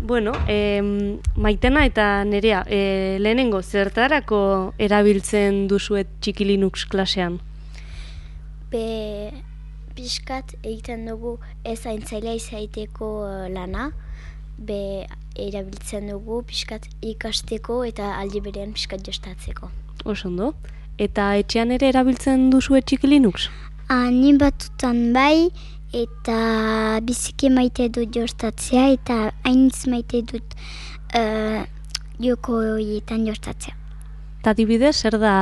bueno, 0.00 0.32
em, 0.48 1.18
maitena 1.36 1.84
eta 1.84 2.24
nerea, 2.24 2.62
e, 2.64 3.18
lehenengo, 3.20 3.60
zertarako 3.60 4.40
erabiltzen 4.78 5.66
duzuet 5.68 6.16
txiki 6.22 6.48
Linux 6.48 6.88
klasean? 6.88 7.36
Be, 8.72 8.86
pixkat 9.98 10.54
egiten 10.62 11.06
dugu 11.10 11.36
ez 11.66 11.80
aintzailea 11.86 12.36
izaiteko 12.38 13.10
eh, 13.26 13.48
lana, 13.54 13.90
be 14.58 15.06
erabiltzen 15.38 16.10
dugu 16.10 16.42
pixkat 16.46 16.88
ikasteko 17.02 17.82
eta 17.86 18.14
aldi 18.18 18.42
berean 18.42 18.74
pixkat 18.76 19.06
jostatzeko. 19.06 19.70
Oso 20.04 20.30
ondo. 20.30 20.52
Eta 20.98 21.32
etxean 21.38 21.74
ere 21.74 21.90
erabiltzen 21.92 22.48
duzuet 22.50 22.86
txiki 22.86 23.10
Linux? 23.10 23.48
Ni 23.88 24.34
batutan 24.36 25.12
bai, 25.14 25.48
eta 25.94 26.38
biziki 27.06 27.48
maite 27.54 27.86
dut 27.88 28.10
jostatzea, 28.14 28.88
eta 28.98 29.18
hainitz 29.46 29.86
maite 29.88 30.20
dut 30.26 30.56
uh, 31.16 31.62
joko 32.20 32.58
horietan 32.74 33.24
jostatzea. 33.30 33.76
Eta 34.42 34.52
adibidez, 34.54 34.96
zer 34.98 35.18
da 35.22 35.34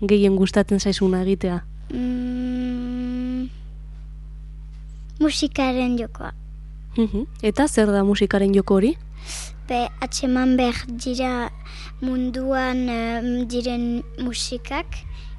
gehien 0.00 0.38
gustatzen 0.38 0.80
zaizuna 0.80 1.24
egitea? 1.26 1.60
Mm, 1.90 2.89
musikaren 5.20 5.98
jokoa. 5.98 6.32
Mhm. 6.96 7.26
Eta 7.42 7.68
zer 7.68 7.92
da 7.92 8.02
musikaren 8.04 8.54
joko 8.54 8.74
hori? 8.80 8.96
Be, 9.68 9.86
atseman 10.02 10.56
behar 10.56 10.80
dira 10.88 11.50
munduan 12.00 12.88
em, 12.88 13.28
diren 13.46 14.02
musikak, 14.18 14.86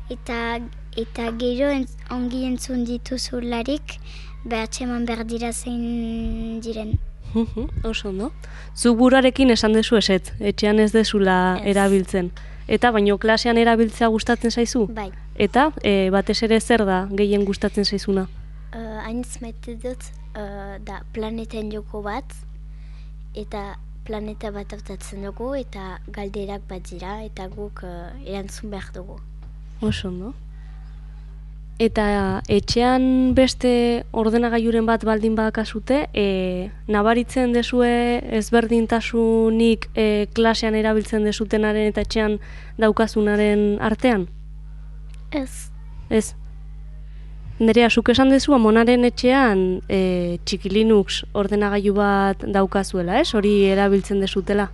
eta 0.10 0.60
eta 0.96 1.32
gero 1.40 1.70
entz, 1.72 1.92
ongi 2.12 2.46
entzun 2.46 2.86
dituzularik, 2.86 3.98
be 4.46 4.56
atseman 4.60 5.06
behar 5.06 5.26
dira 5.28 5.52
zein 5.52 6.62
diren. 6.62 7.00
Mhm, 7.34 7.68
Oso. 7.88 8.12
Zuk 8.76 8.98
buruarekin 8.98 9.52
esan 9.52 9.74
dezu 9.74 9.96
eset, 9.98 10.34
etxean 10.40 10.80
ez 10.80 10.92
dezula 10.92 11.58
Ez. 11.62 11.68
erabiltzen. 11.76 12.32
Eta 12.68 12.92
baino 12.92 13.18
klasean 13.18 13.58
erabiltzea 13.58 14.08
gustatzen 14.08 14.52
zaizu? 14.52 14.88
Bai, 14.88 15.12
Eta 15.36 15.72
e, 15.84 16.10
batez 16.12 16.44
ere 16.44 16.60
zer 16.60 16.86
da 16.86 17.08
gehien 17.12 17.46
gustatzen 17.46 17.86
zaizuna? 17.86 18.28
Uh, 18.76 19.00
hainitz 19.06 19.40
maite 19.42 19.76
dut 19.82 20.12
eh, 20.36 20.78
da 20.86 21.02
planeten 21.14 21.72
joko 21.72 22.02
bat, 22.06 22.36
eta 23.36 23.76
planeta 24.08 24.52
bat 24.52 24.72
hautatzen 24.74 25.26
dugu, 25.28 25.54
eta 25.56 25.98
galderak 26.12 26.64
bat 26.70 26.86
dira, 26.90 27.20
eta 27.26 27.48
guk 27.52 27.84
eh, 27.88 28.32
erantzun 28.32 28.72
behar 28.72 28.94
dugu. 28.96 29.20
Oso 29.82 30.08
ondo. 30.10 30.34
Eta 31.82 32.44
etxean 32.52 33.34
beste 33.34 34.04
ordenagailuren 34.14 34.86
bat 34.86 35.02
baldin 35.08 35.34
badakazute, 35.34 36.04
e, 36.14 36.70
nabaritzen 36.86 37.56
dezue 37.56 37.90
ezberdintasunik 38.38 39.88
e, 39.96 40.06
klasean 40.38 40.78
erabiltzen 40.78 41.26
dezutenaren 41.26 41.90
eta 41.90 42.04
etxean 42.06 42.38
daukazunaren 42.78 43.80
artean? 43.82 44.28
Ez, 45.34 45.72
Ez. 46.12 46.36
Nerea, 47.62 47.92
zuk 47.94 48.10
esan 48.10 48.32
dezu 48.34 48.56
amonaren 48.56 49.06
etxean 49.06 49.60
e, 49.86 49.98
txiki 50.50 50.72
Linux 50.72 51.20
ordenagailu 51.38 51.92
bat 51.94 52.42
daukazuela, 52.56 53.20
ez? 53.22 53.36
Hori 53.38 53.52
erabiltzen 53.70 54.24
dezutela. 54.24 54.72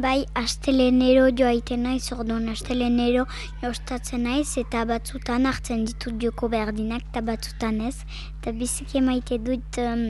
Bai, 0.00 0.22
astelenero 0.40 1.26
joaiten 1.36 1.82
naiz, 1.84 2.06
orduan 2.16 2.48
astelenero 2.48 3.26
jostatzen 3.60 4.24
naiz, 4.24 4.46
eta 4.62 4.86
batzutan 4.88 5.44
hartzen 5.50 5.84
ditut 5.84 6.16
joko 6.24 6.48
berdinak, 6.48 7.04
eta 7.12 7.20
batzutan 7.26 7.82
ez. 7.90 7.98
Eta 8.38 8.56
biziki 8.56 9.04
maite 9.04 9.36
dut 9.36 9.82
um, 9.84 10.06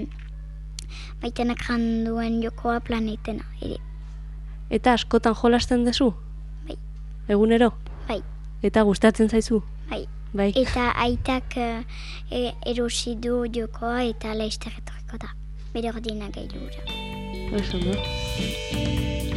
maitenak 1.24 1.66
janduen 1.66 2.38
jokoa 2.44 2.78
planetena, 2.86 3.50
ere. 3.58 3.82
Eta 4.70 4.94
askotan 4.94 5.34
jolasten 5.42 5.82
dezu? 5.90 6.12
Bai. 6.70 6.78
Egunero? 7.26 7.72
Bai. 8.06 8.22
Eta 8.62 8.86
gustatzen 8.86 9.26
zaizu? 9.26 9.64
Bai. 9.92 10.08
Bai. 10.32 10.48
Eta 10.56 10.88
aitak 10.96 11.56
uh, 11.60 11.82
erosi 12.72 13.16
du 13.20 13.44
jokoa 13.52 14.06
eta 14.08 14.32
laizter 14.38 14.72
etorriko 14.80 15.20
da. 15.26 15.34
Bere 15.76 15.92
ordina 15.92 16.32
gailura. 16.32 16.80
Oso 17.52 17.76
ondo. 17.76 19.31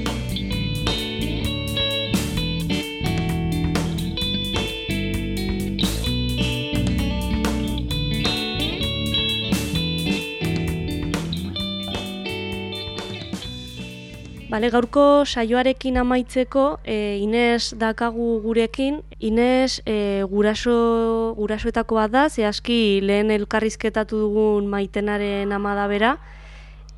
Bale, 14.55 14.69
gaurko 14.71 15.25
saioarekin 15.27 15.97
amaitzeko, 15.99 16.61
e, 16.87 17.17
Ines 17.19 17.73
dakagu 17.75 18.39
gurekin. 18.39 19.01
Ines 19.19 19.81
e, 19.83 20.23
guraso, 20.31 21.33
gurasoetako 21.35 21.97
bat 21.99 22.13
da, 22.13 22.21
zehazki 22.29 23.01
lehen 23.03 23.33
elkarrizketatu 23.35 24.21
dugun 24.21 24.69
maitenaren 24.71 25.51
amada 25.51 25.89
bera. 25.91 26.13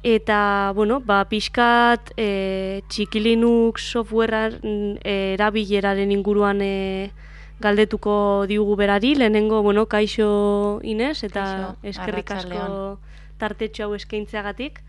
Eta, 0.06 0.38
bueno, 0.78 1.00
ba, 1.02 1.24
pixkat 1.32 2.14
e, 2.14 2.84
txikilinuk 2.94 3.82
softwarea 3.82 4.52
e, 5.02 5.18
erabileraren 5.34 6.14
inguruan 6.14 6.62
e, 6.62 7.10
galdetuko 7.58 8.46
diugu 8.54 8.78
berari. 8.78 9.16
Lehenengo, 9.18 9.64
bueno, 9.66 9.88
kaixo 9.90 10.78
Ines, 10.86 11.24
eta 11.26 11.50
Kaixo, 11.50 11.74
eskerrik 11.96 12.36
asko 12.38 12.68
tartetxo 13.42 13.90
hau 13.90 13.98
eskaintzeagatik. 13.98 14.84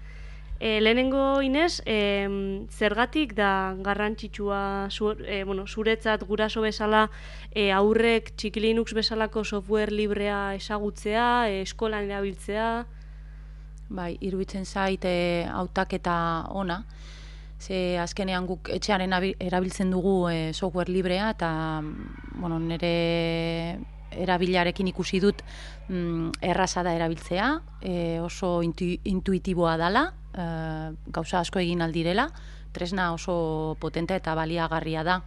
E, 0.61 0.81
lehenengo 0.81 1.41
Inez, 1.41 1.83
e, 1.87 2.67
zergatik 2.71 3.35
da 3.35 3.77
garrantzitsua 3.79 4.89
zu, 4.91 5.13
e, 5.23 5.45
bueno, 5.45 5.67
zuretzat 5.67 6.25
guraso 6.27 6.61
bezala 6.61 7.11
e, 7.55 7.71
aurrek 7.71 8.33
txiki 8.35 8.61
Linux 8.61 8.93
bezalako 8.93 9.45
software 9.45 9.95
librea 9.95 10.55
ezagutzea, 10.59 11.49
e, 11.49 11.63
eskolan 11.63 12.11
erabiltzea, 12.11 12.71
Bai, 13.89 14.19
iruditzen 14.21 14.67
zait 14.69 15.05
e, 15.09 15.47
hautaketa 15.49 16.49
ona. 16.53 16.83
Ze 17.59 17.97
azkenean 17.99 18.47
guk 18.47 18.69
etxearen 18.71 19.15
abi- 19.17 19.35
erabiltzen 19.41 19.91
dugu 19.91 20.29
e, 20.29 20.53
software 20.53 20.93
librea 20.93 21.31
eta 21.33 21.81
bueno, 22.35 22.59
nire 22.61 23.79
erabilarekin 24.13 24.89
ikusi 24.93 25.21
dut 25.21 25.41
mm, 25.89 26.39
erraza 26.43 26.85
da 26.85 26.93
erabiltzea, 26.95 27.49
e, 27.81 28.21
oso 28.21 28.63
intu, 28.63 28.93
intuitiboa 29.05 29.77
dala, 29.81 30.13
e, 30.39 30.49
gauza 31.13 31.43
asko 31.43 31.59
egin 31.59 31.83
aldirela, 31.83 32.31
tresna 32.73 33.13
oso 33.13 33.77
potente 33.81 34.17
eta 34.17 34.35
baliagarria 34.39 35.05
da. 35.05 35.23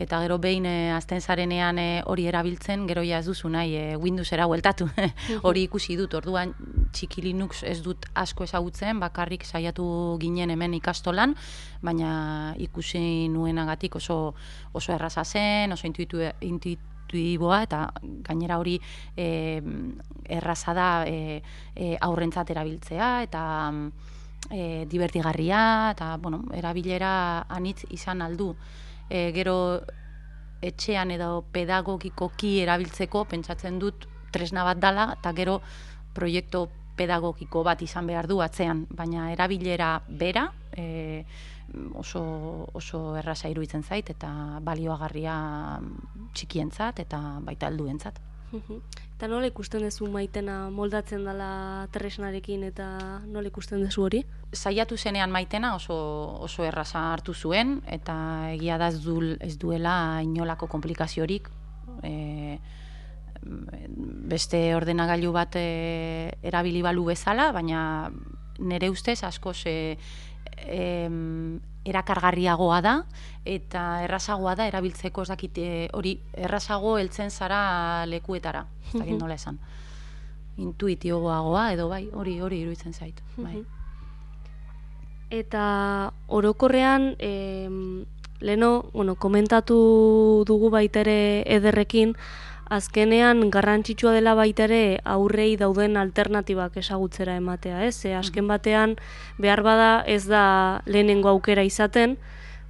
Eta 0.00 0.20
gero 0.22 0.38
behin 0.38 0.66
e, 0.66 0.92
azten 0.94 1.20
zarenean 1.20 1.78
e, 1.78 2.02
hori 2.06 2.26
erabiltzen, 2.30 2.86
gero 2.88 3.02
ja 3.04 3.18
ez 3.18 3.26
duzu 3.26 3.50
nahi 3.50 3.74
e, 3.76 3.96
Windowsera 3.98 4.46
bueltatu. 4.46 4.86
hori 5.48 5.64
ikusi 5.66 5.96
dut, 5.98 6.14
orduan 6.14 6.54
txiki 6.94 7.24
Linux 7.24 7.64
ez 7.66 7.80
dut 7.82 8.06
asko 8.14 8.46
ezagutzen, 8.46 9.00
bakarrik 9.02 9.44
saiatu 9.44 9.84
ginen 10.22 10.54
hemen 10.54 10.76
ikastolan, 10.78 11.34
baina 11.82 12.54
ikusi 12.58 13.28
nuenagatik 13.32 13.98
oso, 13.98 14.20
oso 14.72 14.94
erraza 14.94 15.24
zen, 15.24 15.74
oso 15.74 15.88
intuitu, 15.90 16.22
intuitiboa, 16.46 17.64
eta 17.66 17.82
gainera 18.30 18.60
hori 18.62 18.78
e, 19.16 19.60
erraza 20.30 20.74
da 20.76 20.88
e, 21.04 21.42
e, 21.74 21.96
aurrentzat 22.00 22.54
erabiltzea, 22.54 23.10
eta 23.26 23.42
e, 24.48 24.86
divertigarria, 24.88 25.92
eta 25.92 26.16
bueno, 26.16 26.44
erabilera 26.54 27.46
anitz 27.48 27.84
izan 27.90 28.22
aldu. 28.22 28.54
E, 29.10 29.30
gero 29.36 29.82
etxean 30.62 31.10
edo 31.10 31.44
pedagogikoki 31.52 32.58
erabiltzeko 32.62 33.24
pentsatzen 33.30 33.78
dut 33.80 34.06
tresna 34.32 34.64
bat 34.64 34.80
dala, 34.80 35.10
eta 35.18 35.32
gero 35.36 35.60
proiektu 36.14 36.68
pedagogiko 36.96 37.62
bat 37.64 37.82
izan 37.82 38.06
behar 38.06 38.28
du 38.28 38.40
atzean, 38.44 38.84
baina 38.90 39.30
erabilera 39.32 39.94
bera 40.08 40.50
e, 40.76 41.24
oso, 41.94 42.22
oso 42.74 43.16
erraza 43.16 43.48
iruditzen 43.48 43.82
zait, 43.82 44.10
eta 44.10 44.60
balioagarria 44.66 45.36
txikientzat 46.34 47.00
eta 47.06 47.20
baita 47.46 47.70
helduentzat. 47.70 48.20
Eta 48.50 49.28
nola 49.28 49.46
ikusten 49.46 49.84
duzu 49.84 50.08
maitena 50.10 50.70
moldatzen 50.74 51.24
dela 51.28 51.86
tresnarekin 51.92 52.64
eta 52.70 52.86
nola 53.26 53.50
ikusten 53.52 53.82
duzu 53.84 54.06
hori? 54.08 54.24
saiatu 54.52 54.96
zenean 54.96 55.30
maitena 55.30 55.74
oso, 55.76 55.94
oso 56.42 56.64
erraza 56.66 57.12
hartu 57.12 57.34
zuen 57.34 57.80
eta 57.86 58.14
egia 58.54 58.78
da 58.78 58.88
ez, 58.90 58.98
ez 59.40 59.56
duela 59.58 60.22
inolako 60.24 60.66
komplikaziorik 60.66 61.48
e, 62.02 62.58
beste 64.30 64.74
ordenagailu 64.74 65.32
bat 65.32 65.56
e, 65.56 66.34
erabili 66.42 66.82
balu 66.82 67.06
bezala, 67.12 67.50
baina 67.52 68.10
nire 68.58 68.90
ustez 68.90 69.22
asko 69.24 69.54
ze 69.54 69.96
em, 70.66 71.60
erakargarriagoa 71.84 72.80
da 72.84 72.94
eta 73.48 74.02
errazagoa 74.04 74.54
da 74.58 74.66
erabiltzeko 74.68 75.24
ez 75.24 75.30
dakit 75.32 75.58
e, 75.58 75.88
hori 75.96 76.16
errazago 76.36 76.96
heltzen 76.98 77.30
zara 77.30 78.04
lekuetara, 78.06 78.66
ez 78.90 79.00
dakit 79.00 79.18
nola 79.20 79.36
esan. 79.38 79.58
Intuitioagoa 80.60 81.70
edo 81.72 81.88
bai, 81.88 82.06
hori 82.12 82.40
hori 82.40 82.60
iruditzen 82.60 82.92
zait. 82.92 83.22
Bai. 83.36 83.62
Eta 85.30 85.64
orokorrean, 86.26 87.14
em, 87.18 88.04
leno, 88.40 88.90
bueno, 88.92 89.14
komentatu 89.14 90.44
dugu 90.46 90.70
baita 90.70 91.00
ere 91.00 91.44
ederrekin, 91.46 92.16
azkenean 92.70 93.48
garrantzitsua 93.50 94.12
dela 94.14 94.36
baita 94.38 94.64
ere 94.68 95.00
aurrei 95.04 95.56
dauden 95.58 95.98
alternatibak 95.98 96.76
esagutzera 96.78 97.34
ematea, 97.40 97.82
ez? 97.84 97.96
Ze 97.98 98.14
azken 98.14 98.46
batean 98.48 98.94
behar 99.38 99.62
bada 99.66 99.90
ez 100.06 100.22
da 100.30 100.44
lehenengo 100.86 101.32
aukera 101.34 101.66
izaten, 101.66 102.16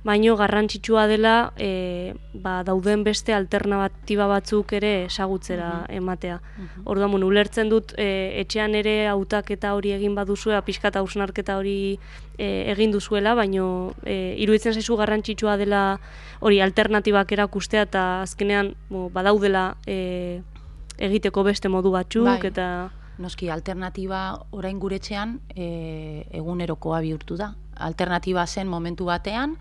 baino 0.05 0.37
garrantzitsua 0.37 1.07
dela 1.07 1.53
e, 1.61 2.15
ba, 2.33 2.63
dauden 2.65 3.03
beste 3.05 3.35
alternatiba 3.37 4.27
batzuk 4.31 4.73
ere 4.73 5.05
esagutzera 5.05 5.85
ematea. 5.93 6.39
Orduan, 6.85 7.11
bueno, 7.13 7.29
ulertzen 7.29 7.69
dut 7.69 7.93
e, 8.01 8.41
etxean 8.41 8.75
ere 8.79 9.09
hautaketa 9.13 9.75
hori 9.77 9.93
egin 9.93 10.15
baduzue, 10.17 10.57
pixkat 10.65 10.97
hausnarketa 10.97 11.59
hori 11.61 11.99
e, 12.39 12.49
egin 12.73 12.95
duzuela, 12.95 13.35
baino 13.37 13.93
e, 14.05 14.37
iruditzen 14.41 14.73
zaizu 14.73 14.97
garrantzitsua 14.97 15.59
dela 15.61 15.83
hori 16.41 16.63
alternatibak 16.65 17.37
erakustea 17.37 17.85
eta 17.89 18.07
azkenean 18.23 18.73
bo, 18.89 19.11
badaudela 19.13 19.75
e, 19.87 20.41
egiteko 20.97 21.45
beste 21.45 21.69
modu 21.69 21.93
batzuk 21.93 22.25
Bai. 22.25 22.41
eta 22.49 22.71
Noski, 23.21 23.51
alternatiba 23.53 24.47
orain 24.57 24.79
guretxean 24.81 25.35
e, 25.53 26.25
egunerokoa 26.33 27.03
bihurtu 27.05 27.37
da. 27.37 27.51
Alternatiba 27.77 28.47
zen 28.47 28.69
momentu 28.69 29.05
batean, 29.11 29.59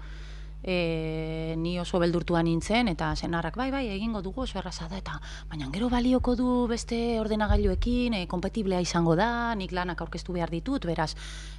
e, 0.63 1.55
ni 1.57 1.79
oso 1.79 1.99
beldurtua 1.99 2.41
nintzen, 2.43 2.87
eta 2.91 3.13
senarrak, 3.15 3.57
bai, 3.57 3.69
bai, 3.71 3.85
egingo 3.93 4.21
dugu 4.21 4.43
oso 4.43 4.59
erraza 4.59 4.87
da, 4.89 4.97
eta 4.97 5.19
baina 5.49 5.69
gero 5.73 5.89
balioko 5.89 6.35
du 6.35 6.67
beste 6.67 7.19
ordenagailuekin, 7.19 8.13
e, 8.13 8.25
kompatiblea 8.27 8.81
izango 8.83 9.15
da, 9.19 9.55
nik 9.55 9.71
lanak 9.75 10.01
aurkeztu 10.01 10.35
behar 10.35 10.51
ditut, 10.51 10.85
beraz, 10.89 11.13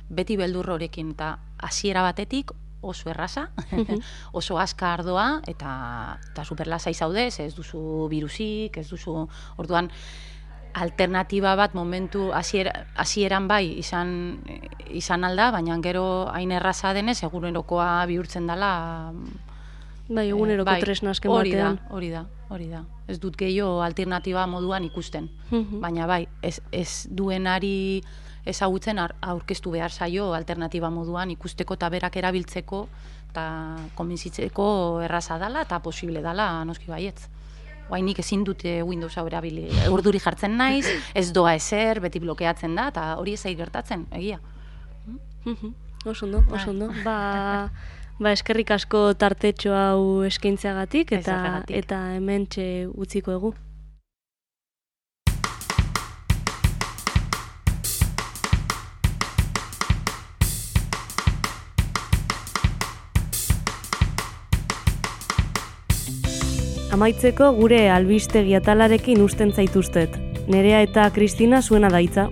beti 0.09 0.37
beldur 0.37 0.75
horrekin, 0.77 1.15
eta 1.17 1.37
hasiera 1.59 2.03
batetik 2.07 2.53
oso 2.81 3.11
erraza, 3.13 3.51
oso 4.41 4.59
azkar 4.59 5.05
doa, 5.05 5.43
eta, 5.49 6.19
eta 6.33 6.45
superlasai 6.45 6.95
zaude, 6.95 7.31
ze 7.31 7.47
ez 7.47 7.55
duzu 7.55 8.09
virusik, 8.09 8.79
ez 8.81 8.89
duzu, 8.89 9.27
orduan, 9.61 9.91
alternatiba 10.75 11.55
bat 11.57 11.75
momentu 11.75 12.31
hasiera- 12.33 12.87
hasieran 12.97 13.49
bai 13.49 13.79
izan 13.79 14.41
izan 14.91 15.25
alda, 15.25 15.51
baina 15.51 15.79
gero 15.83 16.29
hain 16.33 16.53
erraza 16.53 16.93
denez 16.93 17.23
egunerokoa 17.23 18.07
bihurtzen 18.07 18.47
dela 18.47 19.13
bai, 20.09 20.29
eguneroko 20.29 20.71
bai, 20.71 20.81
tresna 20.81 21.11
azken 21.11 21.31
hori 21.31 21.55
da, 21.55 21.77
hori 21.91 22.11
da, 22.11 22.25
hori 22.49 22.69
da. 22.69 22.85
Ez 23.09 23.19
dut 23.21 23.37
gehiago 23.37 23.83
alternatiba 23.83 24.47
moduan 24.47 24.85
ikusten. 24.85 25.31
Mhm. 25.51 25.81
Baina 25.81 26.07
bai, 26.07 26.27
ez, 26.43 26.61
ez 26.73 27.07
duenari 27.11 28.03
ezagutzen 28.45 28.99
aurkeztu 28.99 29.71
behar 29.71 29.91
zaio 29.93 30.33
alternatiba 30.35 30.91
moduan 30.91 31.31
ikusteko 31.31 31.75
eta 31.75 31.89
berak 31.93 32.17
erabiltzeko 32.17 32.87
eta 33.31 33.45
konbintzitzeko 33.95 35.03
erraza 35.05 35.39
dala 35.39 35.63
eta 35.63 35.79
posible 35.81 36.23
dala 36.23 36.65
noski 36.65 36.91
baietz. 36.91 37.29
Guain 37.91 38.07
nik 38.07 38.21
ezin 38.23 38.45
dute 38.47 38.81
Windows 38.87 39.17
hau 39.19 39.27
erabili. 39.27 39.67
Urduri 39.91 40.21
jartzen 40.23 40.55
naiz, 40.57 40.87
ez 41.15 41.31
doa 41.35 41.57
ezer, 41.59 41.99
beti 42.01 42.23
blokeatzen 42.23 42.77
da, 42.79 42.89
eta 42.95 43.07
hori 43.19 43.35
ez 43.35 43.43
gertatzen, 43.59 44.07
egia. 44.15 44.39
Mhm. 45.45 45.73
Oso 46.07 46.27
ondo, 46.27 46.45
oso 46.55 46.71
ondo. 46.71 46.89
Ba, 47.05 47.71
ba 48.19 48.33
eskerrik 48.33 48.71
asko 48.71 49.11
tartetxo 49.15 49.75
hau 49.75 50.23
eskaintzeagatik 50.29 51.13
eta 51.19 51.65
eta 51.69 51.99
hementxe 52.15 52.87
utziko 52.95 53.35
egu. 53.37 53.53
Amaitzeko 66.91 67.53
gure 67.55 67.85
albistegi 67.87 68.57
atalarekin 68.59 69.21
usten 69.23 69.53
zaituztet. 69.55 70.17
Nerea 70.51 70.81
eta 70.83 71.05
Kristina 71.15 71.61
zuena 71.63 71.87
daitza. 71.89 72.25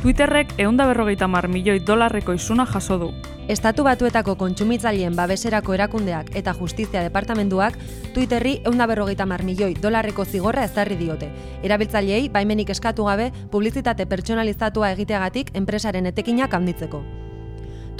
Twitterrek 0.00 0.52
eunda 0.62 0.86
berrogeita 0.86 1.26
mar 1.26 1.48
milioi 1.50 1.80
dolarreko 1.82 2.36
isuna 2.38 2.64
jaso 2.64 2.98
du. 3.00 3.08
Estatu 3.50 3.82
batuetako 3.82 4.36
kontsumitzaileen 4.38 5.16
babeserako 5.18 5.74
erakundeak 5.74 6.30
eta 6.38 6.54
justizia 6.54 7.02
departamentuak 7.02 7.74
Twitterri 8.14 8.60
eunda 8.70 8.86
berrogeita 8.86 9.26
mar 9.26 9.42
milioi 9.42 9.74
dolarreko 9.74 10.24
zigorra 10.24 10.62
ezarri 10.70 10.94
diote. 11.00 11.32
Erabiltzaileei 11.66 12.28
baimenik 12.28 12.70
eskatu 12.70 13.10
gabe 13.10 13.32
publizitate 13.50 14.06
pertsonalizatua 14.06 14.92
egiteagatik 14.94 15.50
enpresaren 15.58 16.06
etekinak 16.06 16.54
handitzeko. 16.54 17.02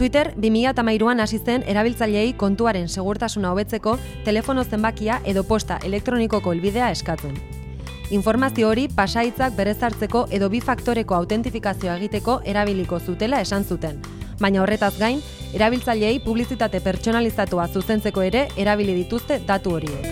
Twitter 0.00 0.32
2013an 0.40 1.20
hasi 1.20 1.38
zen 1.44 1.64
erabiltzaileei 1.68 2.30
kontuaren 2.40 2.86
segurtasuna 2.88 3.50
hobetzeko 3.52 3.98
telefono 4.24 4.62
zenbakia 4.64 5.18
edo 5.28 5.42
posta 5.44 5.76
elektronikoko 5.84 6.54
helbidea 6.54 6.86
eskatzen. 6.94 7.34
Informazio 8.16 8.70
hori 8.70 8.86
pasaitzak 8.96 9.58
berezartzeko 9.58 10.22
edo 10.32 10.48
bi 10.48 10.62
faktoreko 10.64 11.18
autentifikazioa 11.18 11.98
egiteko 12.00 12.38
erabiliko 12.52 12.96
zutela 12.98 13.42
esan 13.44 13.66
zuten. 13.68 13.98
Baina 14.40 14.62
horretaz 14.62 14.94
gain, 14.96 15.20
erabiltzaileei 15.52 16.22
publizitate 16.24 16.80
pertsonalizatua 16.80 17.66
zuzentzeko 17.68 18.24
ere 18.24 18.46
erabili 18.56 18.94
dituzte 19.02 19.36
datu 19.44 19.74
horiek. 19.76 20.08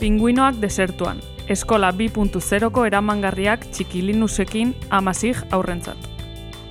Pinguinoak 0.00 0.56
desertuan. 0.64 1.20
Eskola 1.52 1.90
2.0ko 1.92 2.86
eramangarriak 2.88 3.66
txikilinusekin 3.76 4.70
amazig 4.88 5.36
aurrentzat. 5.52 6.06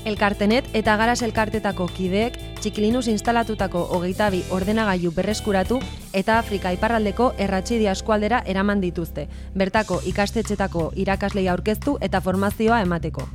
Elkartenet 0.09 0.71
eta 0.79 0.95
garas 0.97 1.21
elkartetako 1.21 1.85
kideek 1.93 2.39
txikilinuz 2.63 3.03
instalatutako 3.11 3.83
hogeita 3.93 4.31
bi 4.33 4.39
ordenagailu 4.49 5.11
berreskuratu 5.13 5.77
eta 6.17 6.39
Afrika 6.39 6.71
iparraldeko 6.73 7.29
erratxidi 7.37 7.85
eskualdera 7.93 8.41
eraman 8.55 8.81
dituzte, 8.81 9.27
bertako 9.53 10.01
ikastetxetako 10.09 10.89
irakaslei 11.03 11.45
aurkeztu 11.53 11.99
eta 12.01 12.21
formazioa 12.25 12.81
emateko. 12.81 13.27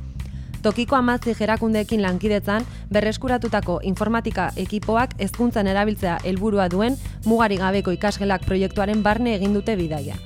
Tokiko 0.61 0.97
amazi 0.97 1.35
erakundeekin 1.39 2.01
lankidetzan, 2.03 2.65
berreskuratutako 2.91 3.79
informatika 3.87 4.49
ekipoak 4.57 5.15
hezkuntzan 5.19 5.67
erabiltzea 5.71 6.17
helburua 6.25 6.67
duen 6.67 6.97
mugari 7.25 7.61
gabeko 7.61 7.95
ikasgelak 7.95 8.43
proiektuaren 8.43 9.03
barne 9.03 9.37
egin 9.39 9.55
dute 9.55 9.77
bidaia. 9.79 10.17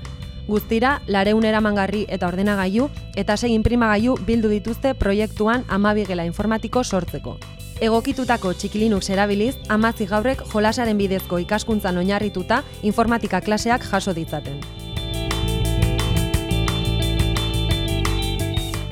Guztira, 0.47 1.01
lareun 1.07 1.45
eramangarri 1.45 2.05
eta 2.09 2.27
ordenagailu 2.27 2.89
eta 3.15 3.37
sei 3.37 3.53
imprimagailu 3.53 4.17
bildu 4.25 4.49
dituzte 4.49 4.93
proiektuan 4.93 5.65
amabigela 5.67 6.25
informatiko 6.25 6.83
sortzeko. 6.83 7.37
Egokitutako 7.81 8.53
txikilinux 8.53 9.07
erabiliz, 9.09 9.55
amazi 9.69 10.05
gaurrek 10.05 10.43
jolasaren 10.51 10.97
bidezko 10.97 11.39
ikaskuntzan 11.41 11.97
oinarrituta 11.97 12.61
informatika 12.83 13.41
klaseak 13.41 13.87
jaso 13.89 14.13
ditzaten. 14.13 14.61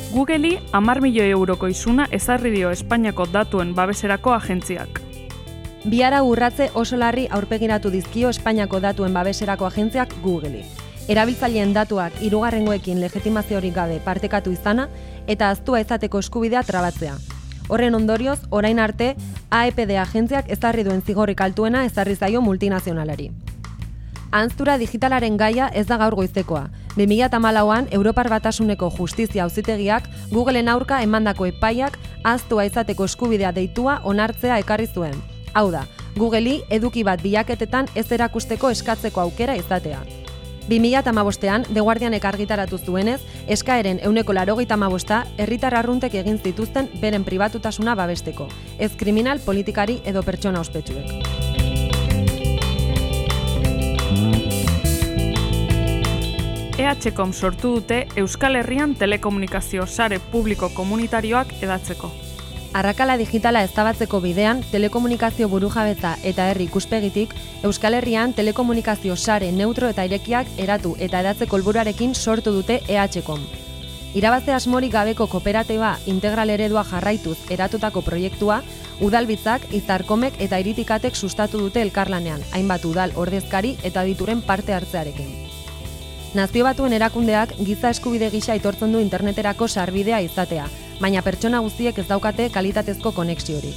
Google'i 0.10 0.58
amar 0.74 1.04
milioi 1.06 1.30
euroko 1.30 1.68
isuna 1.70 2.08
ezarri 2.12 2.50
dio 2.56 2.72
Espainiako 2.74 3.28
datuen 3.30 3.76
babeserako 3.78 4.34
agentziak. 4.34 5.04
Biara 5.86 6.24
urratze 6.26 6.72
oso 6.74 6.98
larri 6.98 7.28
aurpegiratu 7.30 7.94
dizkio 7.94 8.34
Espainiako 8.34 8.82
datuen 8.82 9.14
babeserako 9.14 9.70
agentziak 9.70 10.18
Google'i. 10.24 10.66
Erabiltzaileen 11.10 11.72
datuak 11.74 12.20
hirugarrengoekin 12.22 13.00
legitimaziorik 13.02 13.74
gabe 13.74 13.96
partekatu 14.06 14.52
izana 14.54 14.84
eta 15.26 15.48
aztua 15.50 15.80
izateko 15.82 16.20
eskubidea 16.22 16.62
trabatzea. 16.68 17.16
Horren 17.70 17.98
ondorioz, 17.98 18.38
orain 18.52 18.78
arte, 18.80 19.16
AEPD 19.50 19.96
agentziak 20.04 20.52
ezarri 20.54 20.86
duen 20.86 21.02
zigorrik 21.02 21.42
altuena 21.42 21.82
ezarri 21.90 22.14
zaio 22.14 22.44
multinazionalari. 22.46 23.32
Anztura 24.30 24.78
digitalaren 24.78 25.38
gaia 25.38 25.72
ez 25.74 25.88
da 25.90 25.98
gaur 25.98 26.14
goizekoa. 26.14 26.68
2008an 26.94 27.90
Europar 27.90 28.30
Batasuneko 28.30 28.94
Justizia 28.94 29.50
Auzitegiak 29.50 30.06
Googleen 30.30 30.70
aurka 30.70 31.02
emandako 31.02 31.50
epaiak 31.50 31.98
aztua 32.24 32.70
izateko 32.70 33.10
eskubidea 33.10 33.52
deitua 33.52 34.02
onartzea 34.04 34.62
ekarri 34.62 34.86
zuen. 34.94 35.18
Hau 35.54 35.72
da, 35.74 35.88
Google'i 36.16 36.60
eduki 36.70 37.04
bat 37.04 37.26
bilaketetan 37.26 37.90
ez 37.96 38.12
erakusteko 38.12 38.70
eskatzeko 38.70 39.26
aukera 39.26 39.58
izatea. 39.58 40.06
2008an, 40.68 41.68
The 41.74 41.82
Guardianek 41.82 42.26
argitaratu 42.26 42.78
zuenez, 42.78 43.22
eskaeren 43.48 44.00
euneko 44.04 44.34
larogeita 44.34 44.76
amabosta, 44.76 45.26
herritar 45.38 45.76
arruntek 45.76 46.16
egin 46.22 46.40
zituzten 46.40 46.90
beren 47.02 47.24
pribatutasuna 47.24 47.96
babesteko, 47.96 48.50
ez 48.80 48.92
kriminal, 48.98 49.40
politikari 49.46 50.02
edo 50.06 50.24
pertsona 50.24 50.60
ospetsuek. 50.60 51.50
EHKOM 56.80 57.34
sortu 57.34 57.74
dute 57.76 58.06
Euskal 58.16 58.56
Herrian 58.56 58.96
telekomunikazio 58.96 59.86
sare 59.86 60.20
publiko 60.32 60.70
komunitarioak 60.72 61.58
edatzeko. 61.62 62.29
Arrakala 62.70 63.16
digitala 63.18 63.64
eztabatzeko 63.66 64.20
bidean, 64.22 64.60
telekomunikazio 64.70 65.48
burujabetza 65.50 66.12
eta 66.22 66.52
herri 66.52 66.68
ikuspegitik, 66.70 67.32
Euskal 67.66 67.96
Herrian 67.98 68.36
telekomunikazio 68.38 69.16
sare 69.18 69.48
neutro 69.52 69.88
eta 69.90 70.04
irekiak 70.06 70.52
eratu 70.62 70.92
eta 71.00 71.24
edatzeko 71.24 71.58
helburuarekin 71.58 72.14
sortu 72.14 72.52
dute 72.54 72.84
EHKOM. 72.88 73.42
Irabaze 74.14 74.54
asmorik 74.54 74.94
gabeko 74.94 75.26
kooperatiba 75.28 75.96
integral 76.06 76.50
eredua 76.50 76.84
jarraituz 76.86 77.38
eratutako 77.50 78.04
proiektua, 78.06 78.60
udalbitzak, 79.02 79.66
izarkomek 79.74 80.38
eta 80.40 80.60
iritikatek 80.62 81.16
sustatu 81.16 81.58
dute 81.58 81.82
elkarlanean, 81.82 82.44
hainbat 82.54 82.86
udal 82.86 83.16
ordezkari 83.16 83.78
eta 83.84 84.04
dituren 84.06 84.42
parte 84.46 84.78
hartzearekin. 84.78 85.34
Nazio 86.38 86.70
batuen 86.70 86.94
erakundeak 86.94 87.56
giza 87.66 87.90
eskubide 87.90 88.30
gisa 88.30 88.54
aitortzen 88.54 88.94
du 88.94 89.02
interneterako 89.02 89.68
sarbidea 89.68 90.22
izatea, 90.22 90.68
baina 91.00 91.22
pertsona 91.22 91.60
guztiek 91.60 91.98
ez 91.98 92.08
daukate 92.08 92.50
kalitatezko 92.50 93.12
konexiorik. 93.12 93.76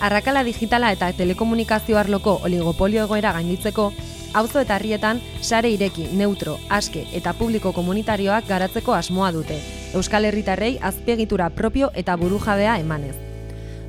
Arrakala 0.00 0.42
digitala 0.44 0.92
eta 0.92 1.12
telekomunikazio 1.12 1.98
arloko 1.98 2.40
oligopolio 2.44 3.04
egoera 3.04 3.32
gainditzeko, 3.36 3.92
auzo 4.34 4.60
eta 4.60 4.76
herrietan 4.76 5.20
sare 5.40 5.70
ireki, 5.70 6.06
neutro, 6.12 6.58
aske 6.68 7.04
eta 7.12 7.34
publiko 7.34 7.72
komunitarioak 7.72 8.48
garatzeko 8.48 8.94
asmoa 8.94 9.32
dute, 9.32 9.58
Euskal 9.94 10.24
Herritarrei 10.24 10.78
azpiegitura 10.80 11.50
propio 11.50 11.90
eta 11.94 12.16
burujabea 12.16 12.78
emanez. 12.78 13.16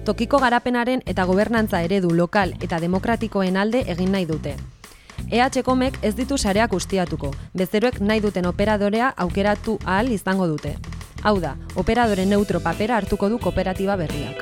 Tokiko 0.05 0.39
garapenaren 0.41 1.03
eta 1.05 1.25
gobernantza 1.29 1.83
eredu 1.85 2.09
lokal 2.17 2.55
eta 2.59 2.79
demokratikoen 2.81 3.57
alde 3.57 3.83
egin 3.87 4.11
nahi 4.11 4.25
dute. 4.25 4.55
EH-komek 5.29 5.99
ez 6.01 6.15
ditu 6.17 6.37
sareak 6.37 6.73
ustiatuko, 6.73 7.29
bezeroek 7.53 7.99
nahi 8.01 8.19
duten 8.19 8.47
operadorea 8.49 9.13
aukeratu 9.15 9.77
ahal 9.85 10.11
izango 10.11 10.47
dute. 10.47 10.75
Hau 11.23 11.39
da, 11.39 11.55
operadore 11.75 12.25
neutro 12.25 12.59
papera 12.65 12.95
hartuko 12.97 13.29
du 13.29 13.37
kooperatiba 13.37 13.95
berriak. 13.95 14.41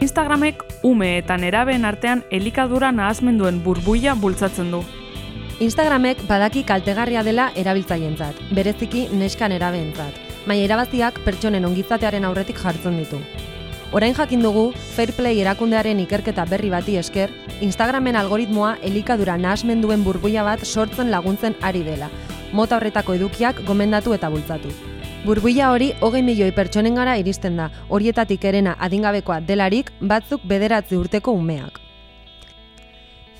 Instagramek 0.00 0.62
ume 0.86 1.08
eta 1.18 1.36
nerabeen 1.36 1.84
artean 1.84 2.22
elikadura 2.30 2.92
nahazmenduen 2.94 3.58
burbuia 3.64 4.14
bultzatzen 4.14 4.70
du. 4.70 4.84
Instagramek 5.58 6.22
badaki 6.28 6.62
kaltegarria 6.62 7.24
dela 7.26 7.50
erabiltzaientzat, 7.58 8.38
bereziki 8.54 9.08
neskan 9.18 9.52
erabeentzat, 9.58 10.14
baina 10.46 10.62
erabaziak 10.70 11.18
pertsonen 11.26 11.66
ongizatearen 11.66 12.24
aurretik 12.30 12.62
jartzen 12.62 13.02
ditu. 13.02 13.18
Orain 13.90 14.12
jakin 14.12 14.42
dugu, 14.44 14.74
Fairplay 14.76 15.38
erakundearen 15.40 16.00
ikerketa 16.02 16.44
berri 16.44 16.68
bati 16.68 16.98
esker, 17.00 17.30
Instagramen 17.64 18.18
algoritmoa 18.20 18.74
elikadura 18.84 19.38
nahasmenduen 19.40 20.04
burbuia 20.04 20.44
bat 20.44 20.66
sortzen 20.66 21.08
laguntzen 21.08 21.56
ari 21.64 21.80
dela, 21.86 22.10
mota 22.52 22.76
horretako 22.76 23.16
edukiak 23.16 23.64
gomendatu 23.64 24.12
eta 24.12 24.28
bultzatu. 24.28 24.74
Burbuia 25.24 25.72
hori 25.72 25.94
hogei 26.04 26.20
milioi 26.22 26.52
pertsonen 26.52 27.00
gara 27.00 27.16
iristen 27.16 27.56
da, 27.56 27.72
horietatik 27.88 28.44
erena 28.44 28.76
adingabekoa 28.78 29.40
delarik 29.40 29.88
batzuk 30.00 30.44
bederatzi 30.44 31.00
urteko 31.00 31.32
umeak. 31.32 31.87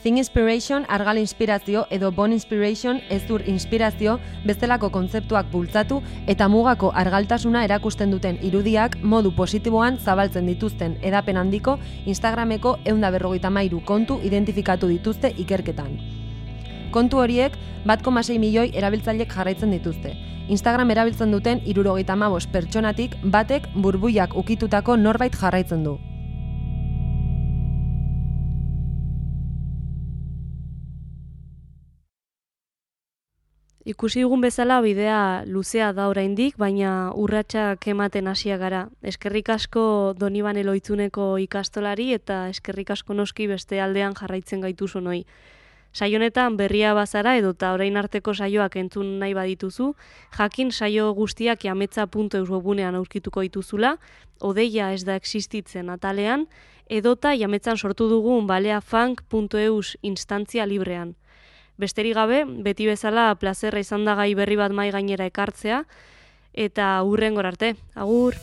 Thing 0.03 0.17
Inspiration 0.19 0.85
argal 0.89 1.19
inspirazio 1.19 1.89
edo 1.91 2.13
Bon 2.13 2.33
Inspiration 2.33 3.01
ezur 3.11 3.43
inspirazio 3.49 4.21
bestelako 4.47 4.93
kontzeptuak 4.95 5.51
bultzatu 5.51 5.99
eta 6.31 6.47
mugako 6.49 6.93
argaltasuna 6.95 7.65
erakusten 7.67 8.13
duten 8.15 8.39
irudiak 8.47 8.95
modu 9.03 9.33
positiboan 9.35 9.99
zabaltzen 9.99 10.47
dituzten 10.47 10.95
edapen 11.03 11.37
handiko 11.37 11.81
Instagrameko 12.07 12.77
eunda 12.85 13.11
berrogeita 13.11 13.51
mairu 13.51 13.83
kontu 13.85 14.21
identifikatu 14.23 14.87
dituzte 14.87 15.33
ikerketan. 15.37 15.99
Kontu 16.95 17.19
horiek 17.19 17.57
bat 17.85 18.03
komasei 18.03 18.39
milioi 18.39 18.71
erabiltzailek 18.75 19.35
jarraitzen 19.35 19.75
dituzte. 19.75 20.15
Instagram 20.49 20.95
erabiltzen 20.95 21.35
duten 21.35 21.61
irurogeita 21.67 22.15
mabos 22.17 22.47
pertsonatik 22.47 23.19
batek 23.25 23.67
burbuiak 23.75 24.37
ukitutako 24.37 24.97
norbait 24.97 25.35
jarraitzen 25.35 25.83
du. 25.83 25.99
Ikusi 33.89 34.21
dugun 34.21 34.43
bezala 34.45 34.83
bidea 34.85 35.45
luzea 35.49 35.95
da 35.97 36.11
oraindik, 36.11 36.59
baina 36.61 37.11
urratsak 37.17 37.87
ematen 37.89 38.27
hasia 38.29 38.59
gara. 38.61 38.83
Eskerrik 39.01 39.49
asko 39.55 39.85
Donibane 40.19 40.61
Loitzuneko 40.67 41.29
ikastolari 41.41 42.11
eta 42.13 42.51
eskerrik 42.53 42.91
asko 42.93 43.15
noski 43.17 43.47
beste 43.49 43.79
aldean 43.81 44.13
jarraitzen 44.19 44.61
gaitu 44.61 44.89
sonoi. 44.93 45.23
Saionetan 45.97 46.59
berria 46.59 46.91
bazara 46.93 47.33
edo 47.39 47.55
eta 47.57 47.71
orain 47.73 47.97
arteko 47.97 48.35
saioak 48.35 48.77
entzun 48.77 49.15
nahi 49.23 49.33
badituzu, 49.33 49.95
jakin 50.37 50.71
saio 50.71 51.07
guztiak 51.17 51.65
jametza.eus 51.65 52.51
webunean 52.51 52.99
aurkituko 53.01 53.41
dituzula, 53.41 53.95
odeia 54.41 54.93
ez 54.93 55.07
da 55.09 55.17
existitzen 55.17 55.89
atalean, 55.89 56.45
edota 56.91 57.33
jametzan 57.33 57.81
sortu 57.81 58.11
dugun 58.13 58.47
baleafunk.eus 58.53 59.97
instantzia 60.03 60.69
librean. 60.69 61.17
Besterik 61.79 62.17
gabe, 62.19 62.43
beti 62.45 62.89
bezala 62.91 63.31
plazerra 63.39 63.79
izan 63.79 64.05
da 64.09 64.17
gai 64.19 64.33
berri 64.35 64.59
bat 64.59 64.75
mai 64.75 64.91
gainera 64.91 65.29
ekartzea, 65.31 65.85
eta 66.53 66.91
hurren 67.07 67.39
arte. 67.39 67.77
Agur! 67.95 68.35